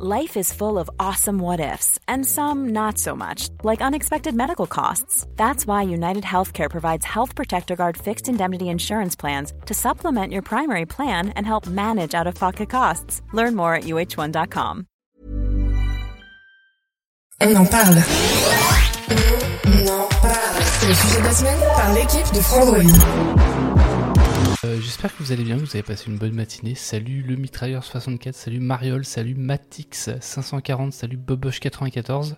[0.00, 4.68] Life is full of awesome what ifs, and some not so much, like unexpected medical
[4.68, 5.26] costs.
[5.34, 10.42] That's why United Healthcare provides Health Protector Guard fixed indemnity insurance plans to supplement your
[10.42, 13.22] primary plan and help manage out of pocket costs.
[13.32, 14.86] Learn more at uh1.com.
[17.40, 17.98] On en parle.
[19.66, 20.62] On en parle.
[20.86, 23.87] Le sujet de la semaine par l'équipe de Frandroid.
[24.64, 26.74] Euh, J'espère que vous allez bien, que vous avez passé une bonne matinée.
[26.74, 32.36] Salut le mitrailleur 64, salut Mariol, salut Matix 540, salut Boboche 94.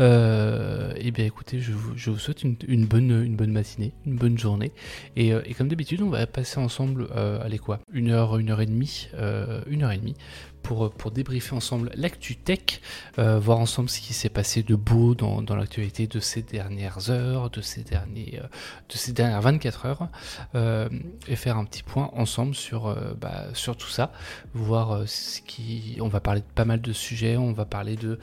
[0.00, 4.72] Euh, et bien écoutez, je vous, souhaite une, bonne, une bonne matinée, une bonne journée.
[5.14, 8.50] Et, euh, et comme d'habitude, on va passer ensemble, euh, allez quoi, une heure, une
[8.50, 10.16] heure et demie, euh, une heure et demie
[10.62, 12.80] pour, pour débriefer ensemble l'actu tech,
[13.18, 17.10] euh, voir ensemble ce qui s'est passé de beau dans, dans l'actualité de ces dernières
[17.10, 18.46] heures, de ces, derniers, euh,
[18.88, 20.08] de ces dernières 24 heures,
[20.54, 20.88] euh,
[21.28, 24.12] et faire un petit point ensemble sur, bah, sur tout ça,
[24.54, 25.98] voir ce qui...
[26.00, 28.18] On va parler de pas mal de sujets, on va parler de...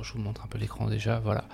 [0.00, 1.44] Je vous montre un peu l'écran déjà, voilà.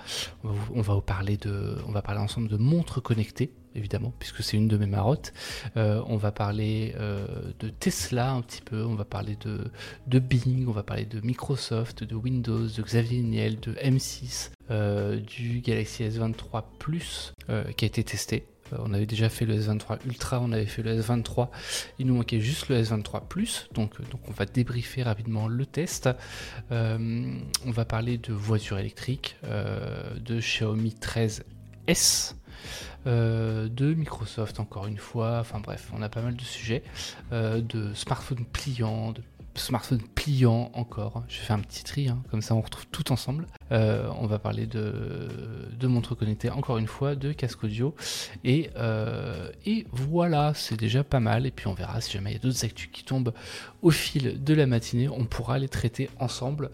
[0.43, 4.57] On va vous parler de, on va parler ensemble de montres connectées, évidemment, puisque c'est
[4.57, 5.33] une de mes marottes.
[5.77, 7.25] Euh, on va parler euh,
[7.59, 12.03] de Tesla un petit peu, on va parler de, Bing, on va parler de Microsoft,
[12.03, 17.33] de Windows, de Xavier Niel, de M6, euh, du Galaxy S23 Plus
[17.75, 18.45] qui a été testé.
[18.77, 21.49] On avait déjà fait le S23 Ultra, on avait fait le S23,
[21.97, 26.07] il nous manquait juste le S23 Plus, donc, donc on va débriefer rapidement le test.
[26.69, 32.35] On va parler de voitures électriques, de Xiaomi 13S,
[33.07, 36.83] euh, de Microsoft encore une fois, enfin bref, on a pas mal de sujets,
[37.31, 39.21] euh, de smartphones pliants, de
[39.55, 41.23] smartphones pliants encore.
[41.27, 43.47] Je fais un petit tri, hein, comme ça on retrouve tout ensemble.
[43.71, 45.29] Euh, on va parler de,
[45.77, 47.93] de montres connectées encore une fois, de casque audio,
[48.43, 48.69] et,
[49.65, 51.45] et voilà, c'est déjà pas mal.
[51.45, 53.33] Et puis on verra si jamais il y a d'autres actus qui tombent
[53.81, 56.71] au fil de la matinée, on pourra les traiter ensemble.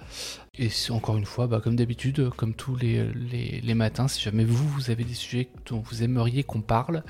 [0.57, 3.03] Et encore une fois, bah, comme d'habitude, comme tous les,
[3.61, 7.03] les, matins, si jamais vous, vous avez des sujets dont vous aimeriez qu'on parle,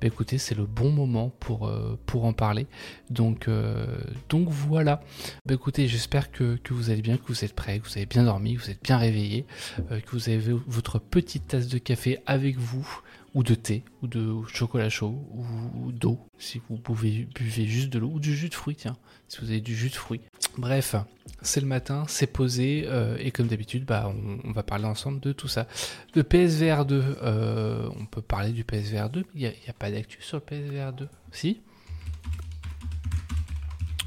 [0.00, 2.66] bah, écoutez, c'est le bon moment pour, euh, en parler.
[3.10, 5.02] Donc, euh, donc voilà.
[5.44, 8.24] Bah, écoutez, j'espère que, vous allez bien, que vous êtes prêts, que vous avez bien
[8.24, 9.44] dormi, que vous êtes bien réveillés,
[9.90, 13.00] euh, que vous avez votre petite tasse de café avec vous,
[13.34, 17.98] ou de thé, ou de chocolat chaud, ou d'eau, si vous pouvez buvez juste de
[17.98, 18.96] l'eau, ou du jus de fruits, tiens,
[19.28, 20.20] si vous avez du jus de fruits.
[20.56, 20.94] Bref,
[21.42, 24.12] c'est le matin, c'est posé, euh, et comme d'habitude, bah,
[24.44, 25.66] on, va parler ensemble de tout ça.
[26.14, 29.90] Le PSVR 2, euh, on peut parler du PSVR 2, mais il n'y a, pas
[29.90, 31.08] d'actu sur le PSVR 2.
[31.32, 31.60] Si?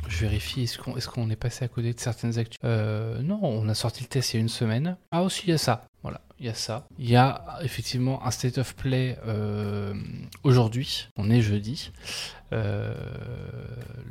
[0.07, 3.67] Je vérifie, est-ce qu'on est, est passé à côté de certaines actus euh, Non, on
[3.67, 4.95] a sorti le test il y a une semaine.
[5.11, 5.85] Ah aussi, il y a ça.
[6.03, 6.87] Voilà, il y a ça.
[6.99, 9.93] Il y a effectivement un State of Play euh,
[10.43, 11.09] aujourd'hui.
[11.17, 11.91] On est jeudi.
[12.53, 12.93] Euh,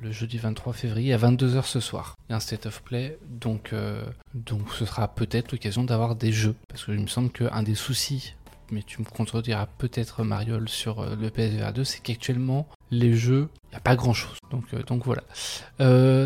[0.02, 2.16] le jeudi 23 février à 22h ce soir.
[2.28, 4.04] Il y a un State of Play, donc, euh,
[4.34, 6.54] donc ce sera peut-être l'occasion d'avoir des jeux.
[6.68, 8.34] Parce que il me semble qu'un des soucis,
[8.70, 13.70] mais tu me contrediras peut-être Mariol sur le PSVR 2, c'est qu'actuellement les jeux, il
[13.70, 14.36] n'y a pas grand-chose.
[14.50, 15.22] Donc, donc voilà.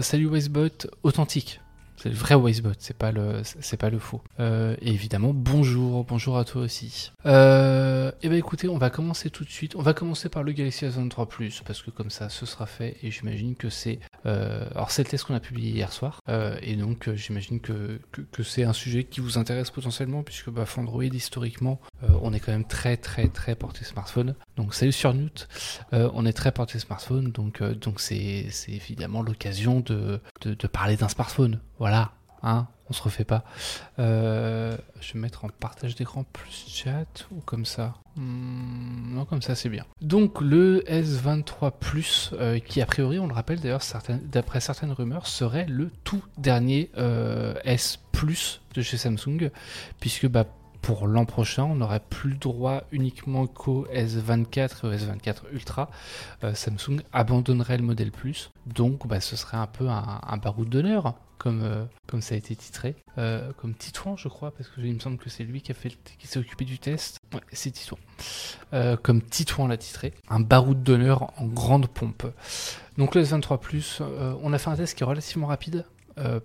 [0.02, 1.60] Salut Wastebot, authentique.
[2.02, 4.22] C'est le vrai Wastebot, c'est pas le, c'est pas le faux.
[4.38, 7.12] Euh, et évidemment, bonjour, bonjour à toi aussi.
[7.26, 9.76] Euh, et ben écoutez, on va commencer tout de suite.
[9.76, 12.96] On va commencer par le Galaxy S23 Plus parce que comme ça, ce sera fait.
[13.02, 16.22] Et j'imagine que c'est, euh, alors c'est le test qu'on a publié hier soir.
[16.30, 20.48] Euh, et donc j'imagine que, que, que c'est un sujet qui vous intéresse potentiellement puisque
[20.48, 21.80] bah, Android historiquement,
[22.22, 24.34] on est quand même très très très porté smartphone.
[24.56, 25.48] Donc salut sur Newt,
[25.92, 27.30] euh, on est très porté smartphone.
[27.30, 31.60] Donc euh, donc c'est évidemment l'occasion de, de parler d'un smartphone.
[31.78, 32.12] Voilà,
[32.42, 33.44] hein, on se refait pas.
[33.98, 37.94] Euh, je vais mettre en partage d'écran plus chat ou comme ça?
[38.16, 39.86] Hmm, non, comme ça c'est bien.
[40.02, 42.34] Donc le S23 Plus,
[42.66, 43.82] qui a priori, on le rappelle d'ailleurs,
[44.24, 46.90] d'après certaines rumeurs, serait le tout dernier
[47.64, 49.50] S Plus de chez Samsung,
[50.00, 50.44] puisque bah,
[50.82, 55.90] pour l'an prochain, on n'aurait plus droit uniquement qu'au S24 et au S24 Ultra.
[56.44, 60.68] Euh, Samsung abandonnerait le modèle Plus, donc bah, ce serait un peu un, un baroud
[60.68, 64.80] d'honneur, comme, euh, comme ça a été titré, Euh, comme Titouan, je crois, parce que
[64.80, 65.74] il me semble que c'est lui qui
[66.26, 67.18] s'est occupé du test.
[67.34, 67.98] Ouais, c'est Titouan.
[69.02, 72.26] Comme Titouan l'a titré, un baroud d'honneur en grande pompe.
[72.96, 74.00] Donc le S23 Plus,
[74.42, 75.84] on a fait un test qui est relativement rapide.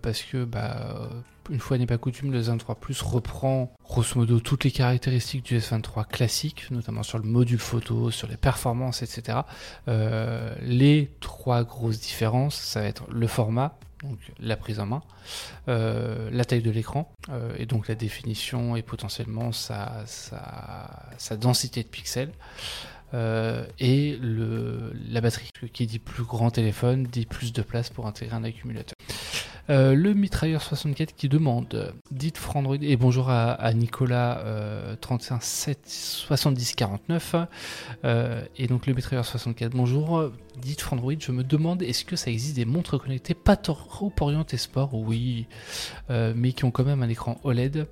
[0.01, 1.09] parce que bah,
[1.49, 5.57] une fois n'est pas coutume, le S23 Plus reprend grosso modo toutes les caractéristiques du
[5.57, 9.39] S23 classique, notamment sur le module photo, sur les performances, etc.
[9.87, 15.03] Euh, les trois grosses différences, ça va être le format, donc la prise en main,
[15.67, 20.05] euh, la taille de l'écran, euh, et donc la définition et potentiellement sa,
[21.39, 22.31] densité de pixels.
[23.13, 28.43] et la batterie, qui dit plus grand téléphone dit plus de place pour intégrer un
[28.43, 28.94] accumulateur.
[29.69, 34.43] Euh, le mitrailleur 64 qui demande dites Frandroid et bonjour à, Nicolas
[35.01, 37.35] 31 70 49
[38.57, 40.31] et donc le mitrailleur 64 bonjour
[40.61, 44.57] dites Frandroid je me demande est-ce que ça existe des montres connectées pas trop orientées
[44.57, 44.93] sport?
[44.93, 45.47] Oui
[46.09, 47.87] mais qui ont quand même un écran OLED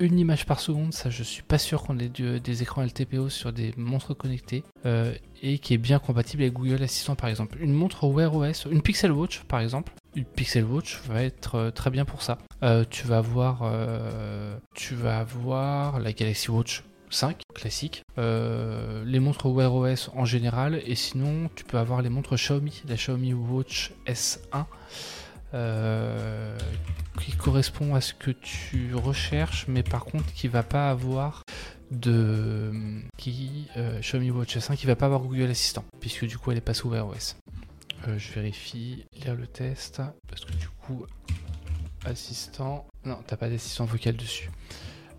[0.00, 3.52] une image par seconde ça je suis pas sûr qu'on ait des écrans LTPO sur
[3.52, 4.64] des montres connectées
[5.42, 7.58] et qui est bien compatible avec Google Assistant par exemple.
[7.60, 11.70] Une montre Wear OS, une Pixel Watch par exemple, une Pixel Watch va être euh,
[11.70, 12.38] très bien pour ça.
[12.62, 19.46] Euh, tu vas avoir, euh, tu vas avoir la Galaxy Watch 5 classique, les montres
[19.46, 23.92] Wear OS en général, et sinon tu peux avoir les montres Xiaomi, la Xiaomi Watch
[24.06, 24.64] S1.
[27.20, 31.42] qui correspond à ce que tu recherches, mais par contre qui va pas avoir
[31.90, 32.72] de
[33.18, 33.68] qui
[34.00, 36.72] Xiaomi Watch 5 qui va pas avoir Google Assistant puisque du coup elle est pas
[36.72, 37.36] sous Wear OS.
[38.08, 41.06] Euh, je vérifie, lire le test parce que du coup
[42.04, 44.50] assistant, non t'as pas d'assistant vocal dessus.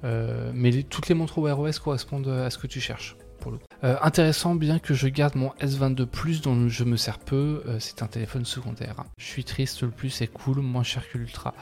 [0.04, 3.16] Euh, mais toutes les montres Wear OS correspondent à ce que tu cherches.
[3.40, 3.66] Pour le coup.
[3.82, 8.08] intéressant, bien que je garde mon S22 Plus dont je me sers peu, c'est un
[8.08, 8.96] téléphone secondaire.
[9.18, 11.54] Je suis triste, le Plus est cool, moins cher que l'Ultra.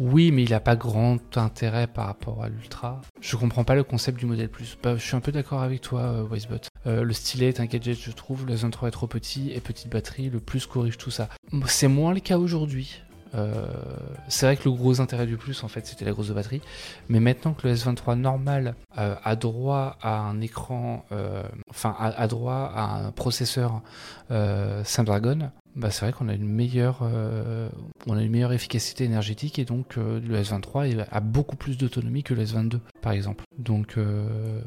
[0.00, 3.02] Oui, mais il n'a pas grand intérêt par rapport à l'Ultra.
[3.20, 4.78] Je comprends pas le concept du modèle plus.
[4.82, 6.56] Bah, je suis un peu d'accord avec toi, euh, Wisebot.
[6.86, 8.46] Euh, le stylet est un gadget, je trouve.
[8.46, 10.30] Le Z3 est trop petit et petite batterie.
[10.30, 11.28] Le plus corrige tout ça.
[11.66, 13.02] C'est moins le cas aujourd'hui.
[13.34, 13.66] Euh,
[14.28, 16.60] c'est vrai que le gros intérêt du plus, en fait, c'était la grosse batterie.
[17.08, 21.04] Mais maintenant que le S23 normal a droit à un écran,
[21.68, 23.82] enfin, a, droit à un processeur
[24.84, 27.68] Snapdragon, bah, c'est vrai qu'on a une meilleure, euh,
[28.06, 32.24] on a une meilleure efficacité énergétique et donc euh, le S23 a beaucoup plus d'autonomie
[32.24, 33.44] que le S22 par exemple.
[33.56, 34.60] Donc euh,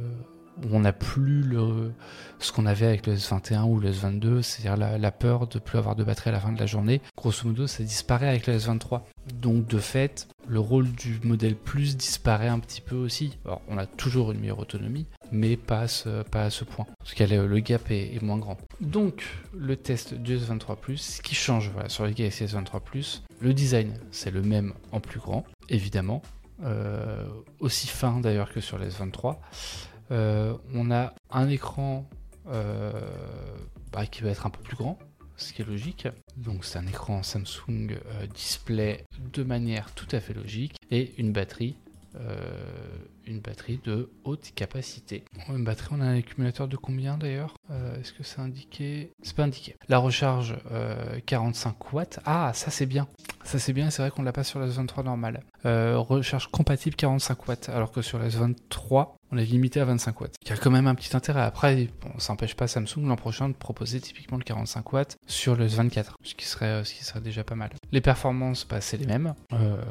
[0.72, 1.92] on n'a plus le,
[2.40, 5.96] ce qu'on avait avec le S21 ou le S22, c'est-à-dire la, peur de plus avoir
[5.96, 7.02] de batterie à la fin de la journée.
[7.18, 9.02] Grosso modo, ça disparaît avec le S23.
[9.34, 13.38] Donc de fait, le rôle du modèle Plus disparaît un petit peu aussi.
[13.46, 16.86] Alors, on a toujours une meilleure autonomie, mais pas à ce, pas ce point.
[17.00, 18.58] Parce que le gap est, moins grand.
[18.82, 19.26] Donc,
[19.58, 23.54] le test du S23 Plus, ce qui change voilà, sur les Galaxy S23 Plus, le
[23.54, 26.22] design, c'est le même en plus grand, évidemment.
[26.64, 27.26] Euh,
[27.60, 29.38] aussi fin d'ailleurs que sur les S23.
[30.12, 32.08] Euh, on a un écran
[32.48, 32.92] euh,
[33.92, 34.98] bah, qui va être un peu plus grand,
[35.38, 36.08] ce qui est logique.
[36.38, 41.32] Donc c'est un écran Samsung euh, display de manière tout à fait logique et une
[41.32, 41.76] batterie
[43.26, 45.24] une batterie de haute capacité.
[45.50, 47.56] Une batterie, on a un accumulateur de combien d'ailleurs
[48.00, 49.12] Est-ce que c'est indiqué?
[49.24, 49.76] C'est pas indiqué.
[49.90, 50.56] La recharge
[51.26, 52.20] 45 watts.
[52.26, 53.08] Ah, ça c'est bien.
[53.44, 55.42] Ça c'est bien, c'est vrai qu'on l'a pas sur la S23 normale.
[55.64, 60.36] recharge compatible 45 watts, alors que sur la S23, on est limité à 25 watts.
[60.44, 61.42] Il y a quand même un petit intérêt.
[61.42, 61.88] Après,
[62.20, 66.36] ça pas Samsung l'an prochain de proposer typiquement le 45 watts sur le S24, ce
[66.36, 67.72] qui serait, ce qui serait déjà pas mal.
[67.92, 69.34] Les performances, bah, c'est les mêmes.
[69.54, 69.82] Euh,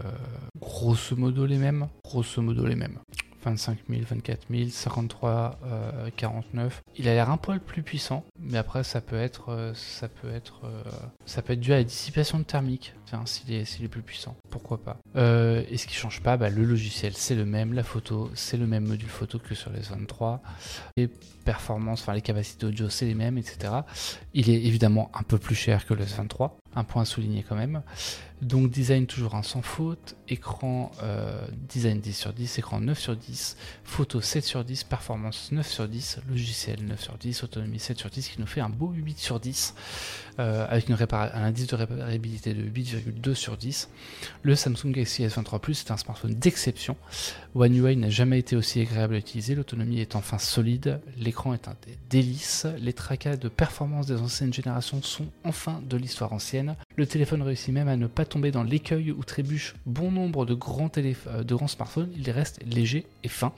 [0.60, 1.88] grosso modo les mêmes.
[2.04, 2.98] Grosso modo les mêmes.
[3.44, 5.58] 25 000, 24 000, 53,
[6.16, 6.82] 49.
[6.96, 10.30] Il a l'air un poil plus puissant, mais après ça peut être, euh, ça peut
[10.32, 10.82] être, euh,
[11.26, 12.94] ça peut être dû à la dissipation thermique.
[13.26, 14.98] s'il est, est, plus puissant, pourquoi pas.
[15.16, 18.56] Euh, et ce qui change pas, bah, le logiciel c'est le même, la photo c'est
[18.56, 20.42] le même module photo que sur les 23,
[20.96, 21.08] les
[21.44, 23.72] performances, enfin les capacités audio c'est les mêmes, etc.
[24.34, 27.56] Il est évidemment un peu plus cher que le S23, un point à souligner quand
[27.56, 27.82] même.
[28.40, 33.16] Donc design toujours un sans faute, écran euh, design 10 sur 10, écran 9 sur
[33.16, 37.98] 10, photo 7 sur 10, performance 9 sur 10, logiciel 9 sur 10, autonomie 7
[37.98, 39.74] sur 10 qui nous fait un beau 8 sur 10
[40.38, 43.90] euh, avec un indice de réparabilité de 8,2 sur 10.
[44.42, 46.96] Le Samsung Galaxy S23 Plus est un smartphone d'exception.
[47.54, 51.68] One UI n'a jamais été aussi agréable à utiliser, l'autonomie est enfin solide, l'écran est
[51.68, 51.76] un
[52.08, 56.76] délice, les tracas de performance des anciennes générations sont enfin de l'histoire ancienne.
[56.96, 60.54] Le téléphone réussit même à ne pas tomber dans l'écueil où trébuchent bon nombre de
[60.54, 63.52] grands, euh, de grands smartphones, il reste léger et fin.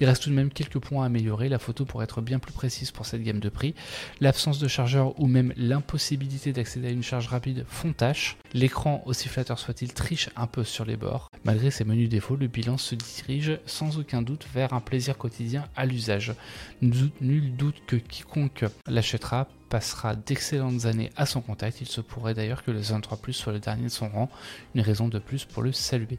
[0.00, 2.52] Il reste tout de même quelques points à améliorer, la photo pourrait être bien plus
[2.52, 3.74] précise pour cette gamme de prix.
[4.20, 6.03] L'absence de chargeur ou même l'impossibilité
[6.52, 8.36] d'accéder à une charge rapide font tâche.
[8.52, 11.28] L'écran, aussi flatteur soit-il, triche un peu sur les bords.
[11.44, 15.64] Malgré ces menus défauts, le bilan se dirige sans aucun doute vers un plaisir quotidien
[15.76, 16.34] à l'usage.
[16.82, 21.80] Nul doute que quiconque l'achètera passera d'excellentes années à son contact.
[21.80, 24.30] Il se pourrait d'ailleurs que le 23 Plus soit le dernier de son rang,
[24.74, 26.18] une raison de plus pour le saluer.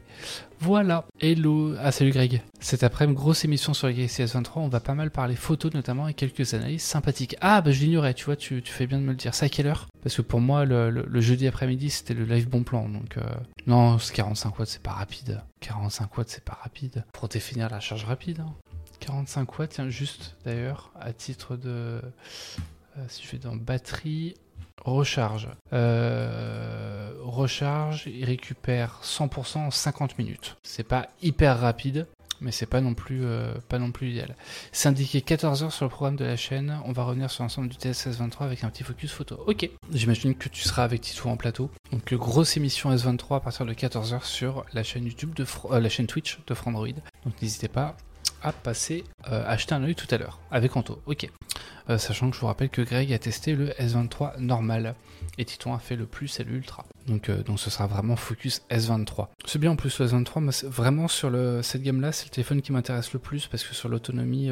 [0.60, 2.42] Voilà, hello, ah salut Greg.
[2.60, 6.08] Cet après-midi, grosse émission sur le Galaxy S23, on va pas mal parler photos notamment
[6.08, 7.36] et quelques analyses sympathiques.
[7.40, 9.34] Ah bah je l'ignorais, tu vois, tu, fais bien de me le dire.
[9.34, 9.86] C'est à quelle heure?
[10.02, 13.16] Parce que pour moi, le, jeudi après-midi, c'était le live bon plan, donc...
[13.18, 13.22] Euh,
[13.66, 15.42] non, 45 watts, c'est pas rapide.
[15.60, 17.04] 45 watts, c'est pas rapide.
[17.12, 18.44] Pour définir la charge rapide.
[19.00, 19.54] 45 hein.
[19.58, 22.00] watts, tiens, juste d'ailleurs, à titre de...
[22.98, 24.34] Euh, si je vais dans batterie,
[24.84, 25.48] recharge.
[27.22, 30.56] recharge, il récupère 100% en 50 minutes.
[30.62, 32.06] C'est pas hyper rapide,
[32.40, 33.24] mais c'est pas non plus
[33.68, 34.36] pas non plus idéal.
[34.72, 36.78] C'est indiqué 14 heures sur le programme de la chaîne.
[36.84, 39.42] On va revenir sur l'ensemble du TS 23 avec un petit focus photo.
[39.46, 41.70] Ok, j'imagine que tu seras avec Tito en plateau.
[41.92, 45.44] Donc grosse émission S23 à partir de 14 heures sur la chaîne YouTube de
[45.78, 46.88] la chaîne Twitch de Frandroid.
[47.24, 47.96] Donc n'hésitez pas
[48.42, 51.00] à passer euh, acheter un œil tout à l'heure avec Anto.
[51.06, 51.28] Ok.
[51.88, 54.94] Euh, sachant que je vous rappelle que Greg a testé le S23 normal
[55.38, 56.84] et Titon a fait le plus et l'ultra.
[57.06, 59.28] Donc, euh, donc ce sera vraiment focus S23.
[59.44, 61.30] C'est bien en plus le S23, mais vraiment sur
[61.62, 64.50] cette gamme là, c'est le téléphone qui m'intéresse le plus parce que sur l'autonomie,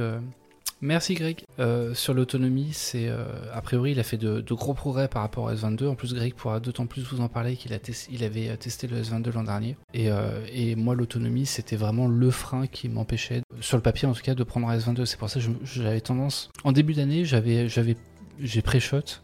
[0.85, 1.47] Merci Greg.
[1.61, 3.25] Euh, sur l'autonomie, c'est euh,
[3.55, 5.87] a priori il a fait de, gros progrès par rapport au S22.
[5.89, 7.73] En plus, Greg pourra d'autant plus vous en parler qu'il
[8.11, 9.79] il avait euh, testé le S22 l'an dernier.
[9.95, 14.35] Et, moi, l'autonomie, c'était vraiment le frein qui m'empêchait, sur le papier en tout cas,
[14.35, 15.07] de prendre un S22.
[15.07, 16.51] C'est pour ça que j'avais tendance.
[16.65, 17.97] En début d'année, j'avais, j'avais,
[18.39, 19.23] j'ai pré-shot.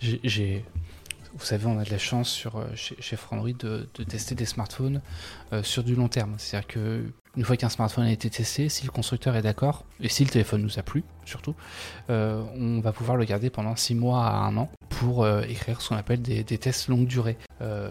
[0.02, 5.00] Vous savez, on a de la chance sur, chez, chez de, tester des smartphones
[5.62, 6.34] sur du long terme.
[6.38, 7.02] C'est-à-dire que
[7.36, 10.30] une fois qu'un smartphone a été testé, si le constructeur est d'accord, et si le
[10.30, 11.54] téléphone nous a plu surtout,
[12.10, 15.80] euh, on va pouvoir le garder pendant 6 mois à 1 an pour euh, écrire
[15.80, 17.38] ce qu'on appelle des, tests longue durée.
[17.60, 17.90] Euh,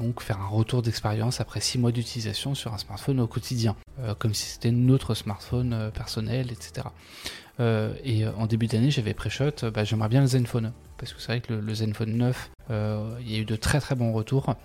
[0.00, 3.76] donc faire un retour d'expérience après 6 mois d'utilisation sur un smartphone au quotidien,
[4.18, 6.88] comme si c'était notre smartphone personnel, etc.
[8.04, 11.40] et en début d'année, j'avais pré-shot, bah, j'aimerais bien le Zenfone, parce que c'est vrai
[11.40, 14.56] que le, le Zenfone 9, il y a eu de très très bons retours.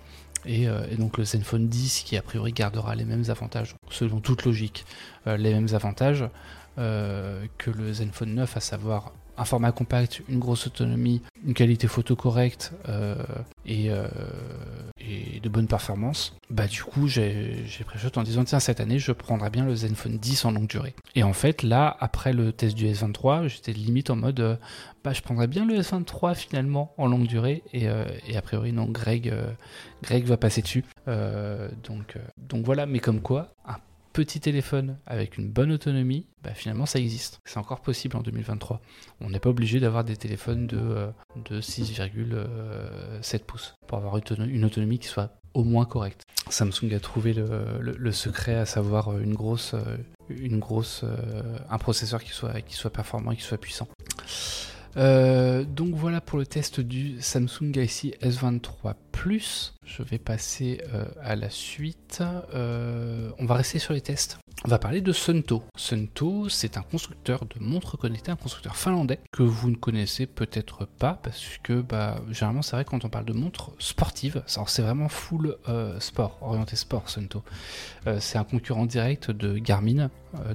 [0.46, 4.44] Euh, et, donc le Zenfone 10 qui a priori gardera les mêmes avantages, selon toute
[4.44, 4.84] logique,
[5.26, 6.24] euh, les mêmes avantages
[6.78, 11.86] euh, que le Zenfone 9, à savoir un format compact, une grosse autonomie, une qualité
[11.86, 12.72] photo correcte
[13.66, 13.90] et,
[15.42, 19.48] de bonnes performances, bah du coup j'ai pré en disant tiens cette année je prendrai
[19.50, 20.94] bien le Zenfone 10 en longue durée.
[21.14, 24.58] Et en fait là après le test du S23 j'étais limite en mode
[25.04, 27.86] bah je prendrais bien le S23 finalement en longue durée et,
[28.26, 29.32] et a priori non Greg
[30.02, 30.84] Greg va passer dessus.
[31.08, 33.76] Euh, donc, euh, donc voilà, mais comme quoi, un
[34.18, 37.38] petit téléphone avec une bonne autonomie, bah finalement ça existe.
[37.44, 38.80] C'est encore possible en 2023.
[39.20, 41.06] On n'est pas obligé d'avoir des téléphones de, euh,
[41.36, 46.24] de 6,7 pouces pour avoir une autonomie qui soit au moins correcte.
[46.50, 49.76] Samsung a trouvé le, secret, à savoir une grosse,
[50.28, 51.04] une grosse,
[51.70, 53.86] un processeur qui soit, qui soit performant et qui soit puissant.
[54.98, 59.74] Euh, donc voilà pour le test du Samsung Galaxy S23 Plus.
[59.84, 62.22] Je vais passer euh, à la suite.
[62.54, 64.38] Euh, on va rester sur les tests.
[64.64, 65.62] On va parler de Sunto.
[65.76, 70.84] Sunto, c'est un constructeur de montres connectées, un constructeur finlandais que vous ne connaissez peut-être
[70.84, 75.08] pas parce que bah, généralement c'est vrai quand on parle de montres sportives, c'est vraiment
[75.08, 75.56] full
[76.00, 77.44] sport, orienté sport Sunto.
[78.18, 80.10] c'est un concurrent direct de Garmin,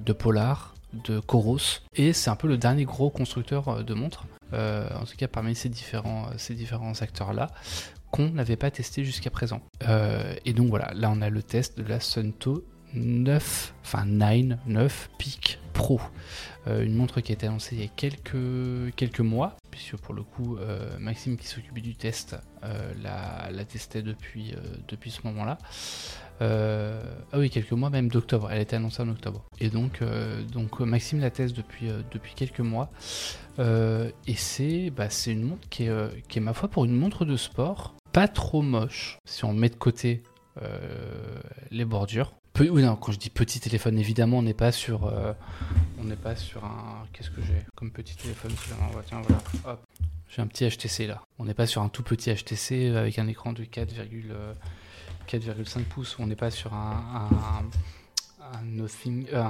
[0.06, 4.88] de Polar, de Coros et c'est un peu le dernier gros constructeur de montres euh,
[4.96, 7.50] en tout cas parmi ces différents, euh, ces différents acteurs-là,
[8.12, 9.62] qu'on n'avait pas testé jusqu'à présent.
[9.88, 14.60] Euh, et donc voilà, là on a le test de la Sunto 9, enfin 9,
[14.68, 16.00] 9 Peak Pro.
[16.68, 20.60] une montre qui a été annoncée il y a quelques, mois, puisque pour le coup,
[21.00, 24.54] Maxime qui s'occupait du test l'a testé depuis,
[24.88, 25.58] depuis ce moment-là.
[26.40, 28.52] Ah oui, quelques mois, même d'octobre.
[28.52, 29.44] Elle a été annoncée en octobre.
[29.60, 30.04] Et donc,
[30.52, 32.92] donc Maxime la teste depuis, depuis quelques mois.
[33.60, 37.38] Et c'est bah, une montre qui est, qui est, ma foi, pour une montre de
[37.38, 39.20] sport, pas trop moche.
[39.26, 40.24] Si on met de côté
[41.72, 42.34] les bordures.
[42.60, 45.12] oui, non, quand je dis petit téléphone, évidemment, on n'est pas sur,
[46.00, 47.06] on n'est pas sur un.
[47.14, 48.52] Qu'est-ce que j'ai comme petit téléphone
[49.06, 49.42] Tiens, voilà.
[49.66, 49.86] Hop.
[50.36, 51.22] J'ai un petit HTC là.
[51.38, 53.94] On n'est pas sur un tout petit HTC avec un écran de 4,
[55.28, 56.18] 4,5 pouces.
[56.18, 57.30] On n'est pas sur un,
[58.64, 59.44] nothing, euh,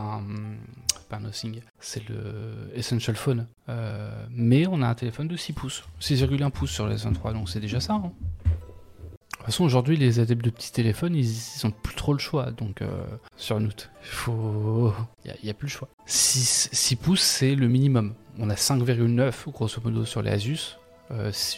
[1.10, 3.48] pas nothing, c'est le Essential Phone.
[3.70, 7.50] Euh, mais on a un téléphone de 6 pouces, 6,1 pouces sur les 23, donc
[7.50, 7.94] c'est déjà ça.
[7.94, 8.12] Hein.
[8.44, 12.20] De toute façon, aujourd'hui, les adeptes de petits téléphones, ils, ils ont plus trop le
[12.20, 12.52] choix.
[12.52, 13.04] Donc, euh,
[13.36, 14.94] sur Note, il faut.
[15.26, 15.90] Il n'y a, plus le choix.
[16.06, 18.14] 6, 6 pouces, c'est le minimum.
[18.40, 20.78] On a 5,9 grosso modo sur les Asus,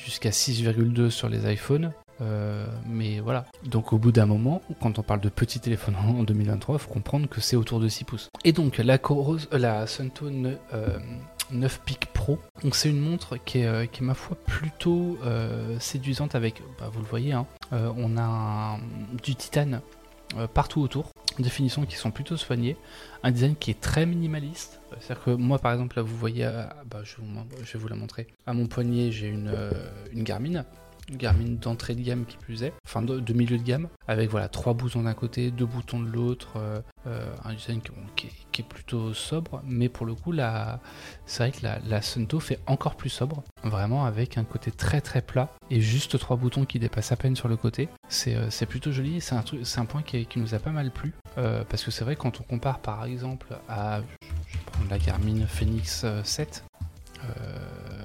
[0.04, 3.46] jusqu'à 6,2 sur les iPhones, euh, mais voilà.
[3.66, 6.92] Donc au bout d'un moment, quand on parle de petit téléphone en 2023, il faut
[6.92, 8.30] comprendre que c'est autour de 6 pouces.
[8.44, 11.00] Et donc la, Coros, euh, la Sunto 9 euh,
[11.86, 12.40] Peak Pro,
[12.72, 15.18] c'est une montre qui est, qui est, ma foi plutôt
[15.80, 18.78] séduisante avec, bah, vous le voyez, hein, on a
[19.24, 19.82] du titane
[20.54, 22.78] partout autour, des finitions qui sont plutôt soignées,
[23.24, 24.80] un design qui est très minimaliste.
[25.00, 26.50] C'est-à-dire que moi par exemple là vous voyez,
[26.90, 30.66] bah, je, vais vous la montrer, à mon poignet j'ai une Garmin
[31.12, 34.74] Garmin d'entrée de gamme qui plus est, enfin de, milieu de gamme, avec voilà trois
[34.74, 37.82] boutons d'un côté, deux boutons de l'autre, euh, euh, un design
[38.16, 40.80] qui, est, plutôt sobre, mais pour le coup là,
[41.26, 45.22] c'est vrai que la, Sunto fait encore plus sobre, vraiment avec un côté très très
[45.22, 45.50] plat.
[45.70, 47.90] Et juste trois boutons qui dépassent à peine sur le côté.
[48.08, 50.92] C'est euh, plutôt joli, c'est un, c'est un point qui, qui, nous a pas mal
[50.92, 54.98] plu, parce que c'est vrai quand on compare par exemple à, je vais prendre la
[54.98, 56.64] Garmin Phoenix 7,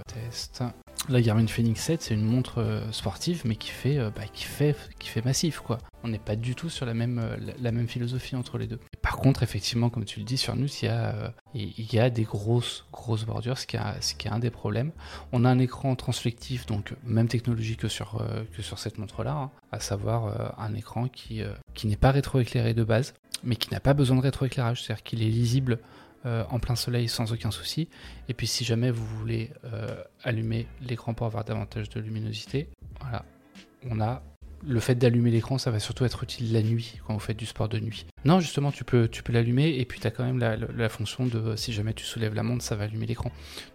[0.07, 0.63] test.
[1.09, 4.45] La Garmin Phoenix 7, c'est une montre euh, sportive, mais qui fait, euh, bah, qui
[4.45, 5.79] fait, qui fait massif, quoi.
[6.05, 8.79] On n'est pas du tout sur la même, euh, même philosophie entre les deux.
[9.01, 12.25] par contre, effectivement, comme tu le dis, sur nous, il y a, y a des
[12.25, 14.93] grosses, grosses bordures, ce qui, est, ce qui est un des problèmes.
[15.33, 18.23] On a un écran transflectif, donc même technologie que sur,
[18.55, 21.43] que sur cette montre-là, hein, à savoir un écran qui,
[21.75, 25.23] qui n'est pas rétroéclairé de base, mais qui n'a pas besoin de rétroéclairage, c'est-à-dire qu'il
[25.23, 25.81] est lisible
[26.27, 27.89] euh, en plein soleil sans aucun souci.
[28.29, 32.69] Et puis si jamais vous voulez euh, allumer l'écran pour avoir davantage de luminosité,
[33.01, 33.25] voilà,
[33.89, 34.23] on a
[34.67, 37.47] le fait d'allumer l'écran, ça va surtout être utile la nuit, quand vous faites du
[37.47, 38.07] sport de nuit.
[38.25, 41.73] Non, justement, tu peux, l'allumer, et puis tu as quand même la, fonction de, si
[41.73, 43.31] jamais tu soulèves la montre, ça va allumer l'écran.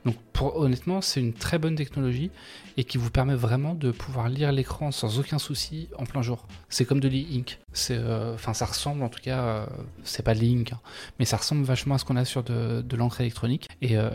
[0.06, 2.30] Donc honnêtement, c'est une très bonne technologie,
[2.78, 6.48] et qui vous permet vraiment de pouvoir lire l'écran sans aucun souci en plein jour.
[6.70, 7.60] C'est comme de l'e-ink.
[7.92, 9.66] Euh, enfin, ça ressemble, en tout cas, euh,
[10.04, 10.80] c'est pas de l'e-ink, hein,
[11.20, 13.68] mais ça ressemble vachement à ce qu'on a sur de, de l'encre électronique.
[13.82, 14.10] Et euh,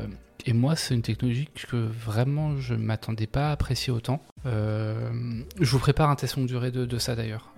[0.49, 4.23] moi, c'est une technologie que vraiment je ne m'attendais pas à apprécier autant.
[4.45, 7.53] Je vous prépare un test longue durée de, ça d'ailleurs,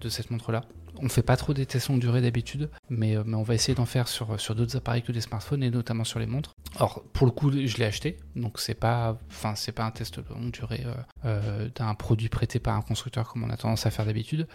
[0.00, 0.62] de cette montre-là.
[0.96, 3.84] On ne fait pas trop des tests longue durée d'habitude, mais, on va essayer d'en
[3.84, 6.54] faire sur, sur d'autres appareils que des smartphones et notamment sur les montres.
[6.76, 10.86] Alors, pour le coup, je l'ai acheté, donc c'est pas, pas un test longue durée
[11.22, 14.48] d'un produit prêté par un constructeur comme on a tendance à faire d'habitude.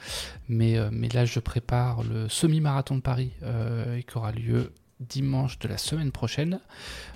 [0.48, 3.32] Mais, mais là, je prépare le semi-marathon de Paris
[4.08, 6.60] qui aura lieu dimanche de la semaine prochaine.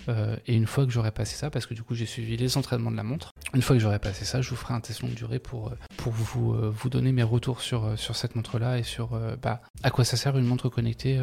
[0.09, 2.57] Euh, et une fois que j'aurai passé ça, parce que du coup j'ai suivi les
[2.57, 5.01] entraînements de la montre, une fois que j'aurai passé ça, je vous ferai un test
[5.01, 8.79] longue durée pour, euh, pour vous, euh, vous donner mes retours sur, sur cette montre-là
[8.79, 11.19] et sur bah, à quoi ça sert une montre connectée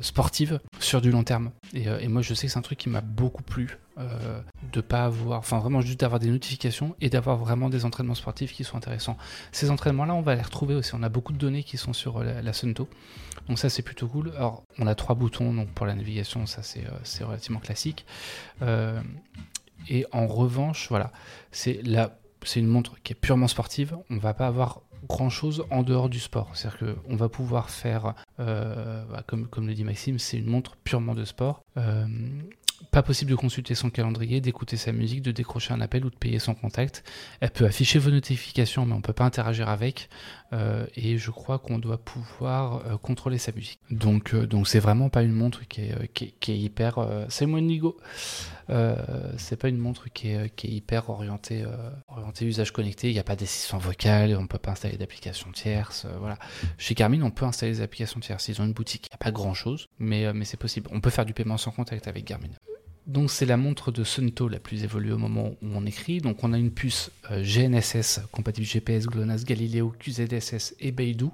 [0.00, 1.50] sportive sur du long terme.
[1.74, 3.78] Et moi je sais que c'est un truc qui m'a beaucoup plu.
[3.96, 8.52] De pas avoir, enfin vraiment juste d'avoir des notifications et d'avoir vraiment des entraînements sportifs
[8.52, 9.16] qui sont intéressants.
[9.52, 10.94] Ces entraînements-là, on va les retrouver aussi.
[10.94, 12.88] On a beaucoup de données qui sont sur la, la Sunto.
[13.48, 14.32] Donc ça c'est plutôt cool.
[14.36, 18.06] Alors on a trois boutons donc pour la navigation, ça c'est euh, relativement classique.
[18.62, 19.00] Euh,
[19.88, 21.12] et en revanche, voilà,
[21.50, 21.82] c'est
[22.42, 23.96] c'est une montre qui est purement sportive.
[24.08, 26.50] On va pas avoir grand chose en dehors du sport.
[26.54, 30.76] C'est-à-dire qu'on va pouvoir faire, euh, bah, comme, comme le dit Maxime, c'est une montre
[30.76, 31.62] purement de sport.
[32.90, 36.16] Pas possible de consulter son calendrier, d'écouter sa musique, de décrocher un appel ou de
[36.16, 37.04] payer son contact.
[37.40, 40.08] Elle peut afficher vos notifications, mais on ne peut pas interagir avec.
[40.52, 43.78] Euh, et je crois qu'on doit pouvoir euh, contrôler sa musique.
[43.90, 47.26] Donc, euh, donc c'est vraiment pas une montre qui est, qui est, hyper.
[47.28, 47.96] c'est moi Nigo.
[49.36, 51.64] c'est pas une montre qui est, qui est hyper orientée,
[52.08, 53.08] orientée usage connecté.
[53.08, 56.06] Il n'y a pas d'assistant vocal, on ne peut pas installer d'applications tierces.
[56.18, 56.38] voilà.
[56.78, 58.48] Chez Garmin, on peut installer des applications tierces.
[58.48, 59.06] Ils ont une boutique.
[59.06, 60.88] Il n'y a pas grand chose, mais, mais c'est possible.
[60.92, 62.48] On peut faire du paiement sans contact avec Garmin.
[63.10, 66.18] Donc c'est la montre de Sunto la plus évoluée au moment où on écrit.
[66.18, 71.32] Donc on a une puce euh, GNSS compatible GPS, GLONASS, Galileo, QZSS et Beidou,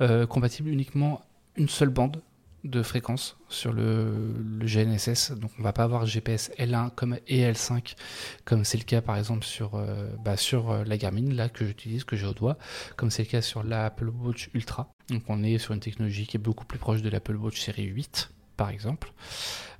[0.00, 2.20] euh, compatible uniquement une seule bande
[2.64, 5.30] de fréquence sur le, GNSS.
[5.38, 7.94] Donc on va pas avoir GPS L1 comme, et L5
[8.44, 12.02] comme c'est le cas par exemple sur, euh, bah, sur la Garmin là que j'utilise,
[12.02, 12.58] que j'ai au doigt,
[12.96, 14.92] comme c'est le cas sur l'Apple Watch Ultra.
[15.08, 17.84] Donc on est sur une technologie qui est beaucoup plus proche de l'Apple Watch série
[17.84, 19.12] 8 par exemple.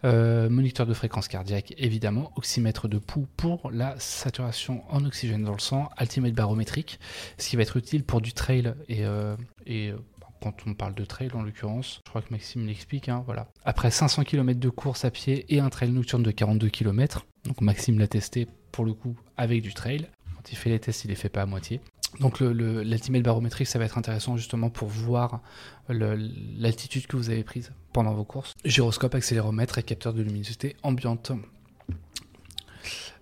[0.04, 2.32] Euh, moniteur de fréquence cardiaque, évidemment.
[2.36, 5.90] Oxymètre de pouls pour la saturation en oxygène dans le sang.
[5.96, 6.98] Altimètre barométrique,
[7.38, 9.36] ce qui va être utile pour du trail et, euh,
[9.68, 9.96] euh,
[10.42, 13.46] quand on parle de trail en l'occurrence, je crois que Maxime l'explique, hein, voilà.
[13.64, 17.60] Après 500 km de course à pied et un trail nocturne de 42 km, donc
[17.60, 20.08] Maxime l'a testé pour le coup avec du trail.
[20.34, 21.80] Quand il fait les tests, il les fait pas à moitié.
[22.20, 25.40] Donc l'altimètre barométrique, ça va être intéressant justement pour voir
[25.88, 28.52] l'altitude que vous avez prise pendant vos courses.
[28.64, 31.32] Gyroscope, accéléromètre et capteur de luminosité ambiante.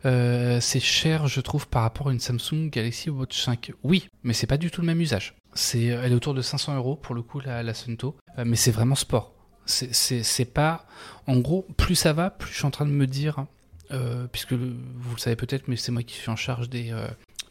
[0.07, 3.73] Euh, c'est cher, je trouve, par rapport à une Samsung Galaxy Watch 5.
[3.83, 5.35] Oui, mais c'est pas du tout le même usage.
[5.53, 8.71] C'est, elle est autour de 500 euros pour le coup, la, Sunto, euh, mais c'est
[8.71, 9.35] vraiment sport.
[9.67, 10.87] C'est pas.
[11.27, 13.45] En gros, plus ça va, plus je suis en train de me dire,
[13.93, 16.93] euh, puisque vous le savez peut-être, mais c'est moi qui suis en charge des,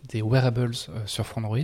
[0.10, 1.58] des wearables euh, sur Android,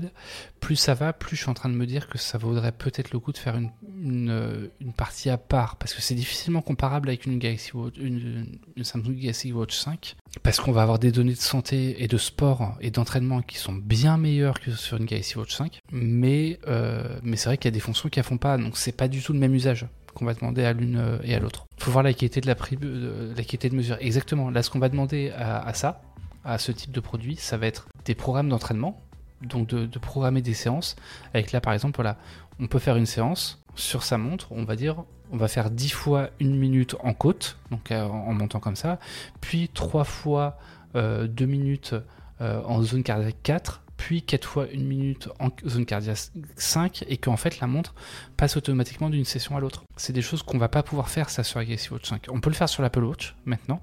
[0.59, 3.11] plus ça va, plus je suis en train de me dire que ça vaudrait peut-être
[3.11, 7.09] le coup de faire une, une, euh, partie à part, parce que c'est difficilement comparable
[7.09, 11.33] avec une, Galaxy Watch, une, Samsung Galaxy Watch 5, parce qu'on va avoir des données
[11.33, 15.37] de santé et de sport et d'entraînement qui sont bien meilleures que sur une Galaxy
[15.37, 18.37] Watch 5, mais, euh, mais c'est vrai qu'il y a des fonctions qui ne font
[18.37, 21.35] pas, donc c'est pas du tout le même usage qu'on va demander à l'une et
[21.35, 21.65] à l'autre.
[21.77, 23.97] Il faut voir la qualité de la, qualité de mesure.
[23.99, 24.49] Exactement.
[24.49, 26.01] Là, ce qu'on va demander à ça,
[26.45, 29.01] à ce type de produit, ça va être des programmes d'entraînement,
[29.41, 30.95] donc de, programmer des séances.
[31.33, 32.17] Avec là, par exemple, voilà,
[32.59, 35.89] on peut faire une séance sur sa montre, on va dire, on va faire 10
[35.89, 38.99] fois une minute en côte, donc euh, en montant comme ça,
[39.41, 40.57] puis 3 fois
[40.93, 41.95] 2 euh, minutes
[42.41, 46.17] euh, en zone cardiaque 4, puis 4 fois 1 minute en zone cardiaque
[46.55, 47.95] 5, et qu'en fait la montre
[48.37, 49.83] passe automatiquement d'une session à l'autre.
[49.97, 52.27] C'est des choses qu'on va pas pouvoir faire ça sur Galaxy Watch 5.
[52.29, 53.81] On peut le faire sur l'Apple Watch maintenant,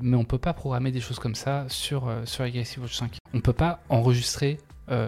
[0.00, 3.16] mais on peut pas programmer des choses comme ça sur, sur Galaxy Watch 5.
[3.32, 4.58] On peut pas enregistrer,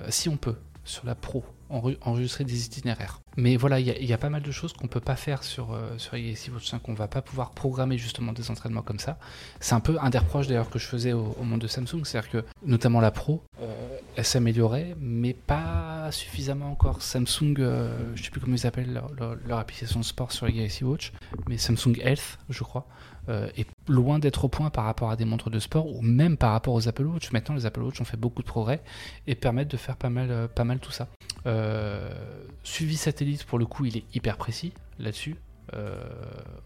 [0.09, 3.21] si on peut, sur la Pro, enregistrer des itinéraires.
[3.37, 5.99] Mais voilà, il y, a pas mal de choses qu'on peut pas faire sur, euh,
[5.99, 9.19] sur Watch 5, qu'on va pas pouvoir programmer justement des entraînements comme ça.
[9.61, 12.31] C'est un peu un des reproches d'ailleurs que je faisais au, monde de Samsung, c'est-à-dire
[12.31, 17.03] que notamment la Pro, euh, elle s'améliorait, mais pas suffisamment encore.
[17.03, 19.11] Samsung, euh, je sais plus comment ils appellent leur,
[19.47, 21.13] leur, application de sport sur Galaxy Watch,
[21.47, 22.87] mais Samsung Health, je crois,
[23.29, 26.37] euh, est loin d'être au point par rapport à des montres de sport ou même
[26.37, 27.33] par rapport aux Apple Watch.
[27.33, 28.81] Maintenant, les Apple Watch ont fait beaucoup de progrès
[29.27, 31.09] et permettent de faire pas mal, euh, pas mal tout ça.
[31.47, 32.11] Euh,
[32.63, 35.37] suivi satellite, pour le coup, il est hyper précis là-dessus.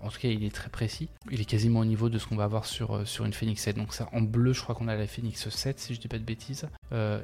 [0.01, 1.09] en tout cas, il est très précis.
[1.31, 3.77] Il est quasiment au niveau de ce qu'on va avoir sur, sur une Phoenix 7.
[3.77, 6.19] Donc, ça, en bleu, je crois qu'on a la Phoenix 7, si je dis pas
[6.19, 6.69] de bêtises.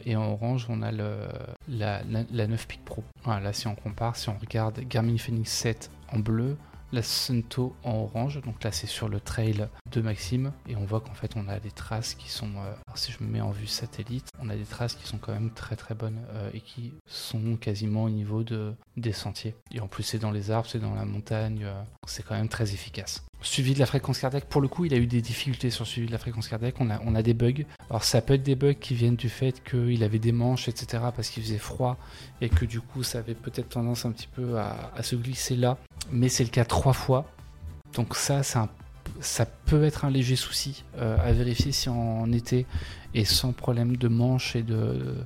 [0.04, 1.28] et en orange, on a la,
[1.68, 3.04] la, 9 Peak Pro.
[3.24, 6.56] Voilà, là, si on compare, si on regarde Garmin Phoenix 7 en bleu,
[6.96, 8.40] la Sunto en orange.
[8.42, 10.52] Donc là, c'est sur le trail de Maxime.
[10.68, 12.50] Et on voit qu'en fait, on a des traces qui sont.
[12.56, 15.32] Euh, si je me mets en vue satellite, on a des traces qui sont quand
[15.32, 19.54] même très très bonnes euh, et qui sont quasiment au niveau de, des sentiers.
[19.72, 21.62] Et en plus, c'est dans les arbres, c'est dans la montagne.
[21.64, 23.24] Euh, c'est quand même très efficace.
[23.42, 26.06] Suivi de la fréquence cardiaque, pour le coup, il a eu des difficultés sur suivi
[26.06, 26.74] de la fréquence cardiaque.
[26.80, 27.64] On a, on a des bugs.
[27.90, 31.04] Alors, ça peut être des bugs qui viennent du fait qu'il avait des manches, etc.,
[31.14, 31.96] parce qu'il faisait froid
[32.40, 35.78] et que du coup, ça avait peut-être tendance un petit peu à, se glisser là.
[36.10, 37.30] Mais c'est le cas trois fois.
[37.94, 38.68] Donc, ça, un
[39.20, 42.66] ça peut être un léger souci euh, à vérifier si en été
[43.14, 45.16] et sans problème de manche et de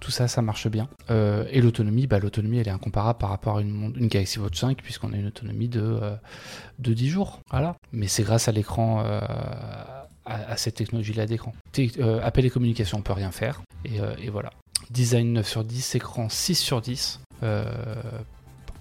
[0.00, 0.88] tout ça, ça marche bien.
[1.10, 4.82] Euh, et l'autonomie, bah, l'autonomie, elle est incomparable par rapport à une, Galaxy Watch 5
[4.82, 6.14] puisqu'on a une autonomie de, euh,
[6.78, 7.40] de 10 jours.
[7.50, 7.76] Voilà.
[7.92, 9.04] Mais c'est grâce à l'écran,
[10.24, 11.52] à, cette technologie-là d'écran.
[12.22, 13.62] appel et communication, on peut rien faire.
[13.84, 14.50] Et, voilà.
[14.90, 17.20] Design 9 sur 10, écran 6 sur 10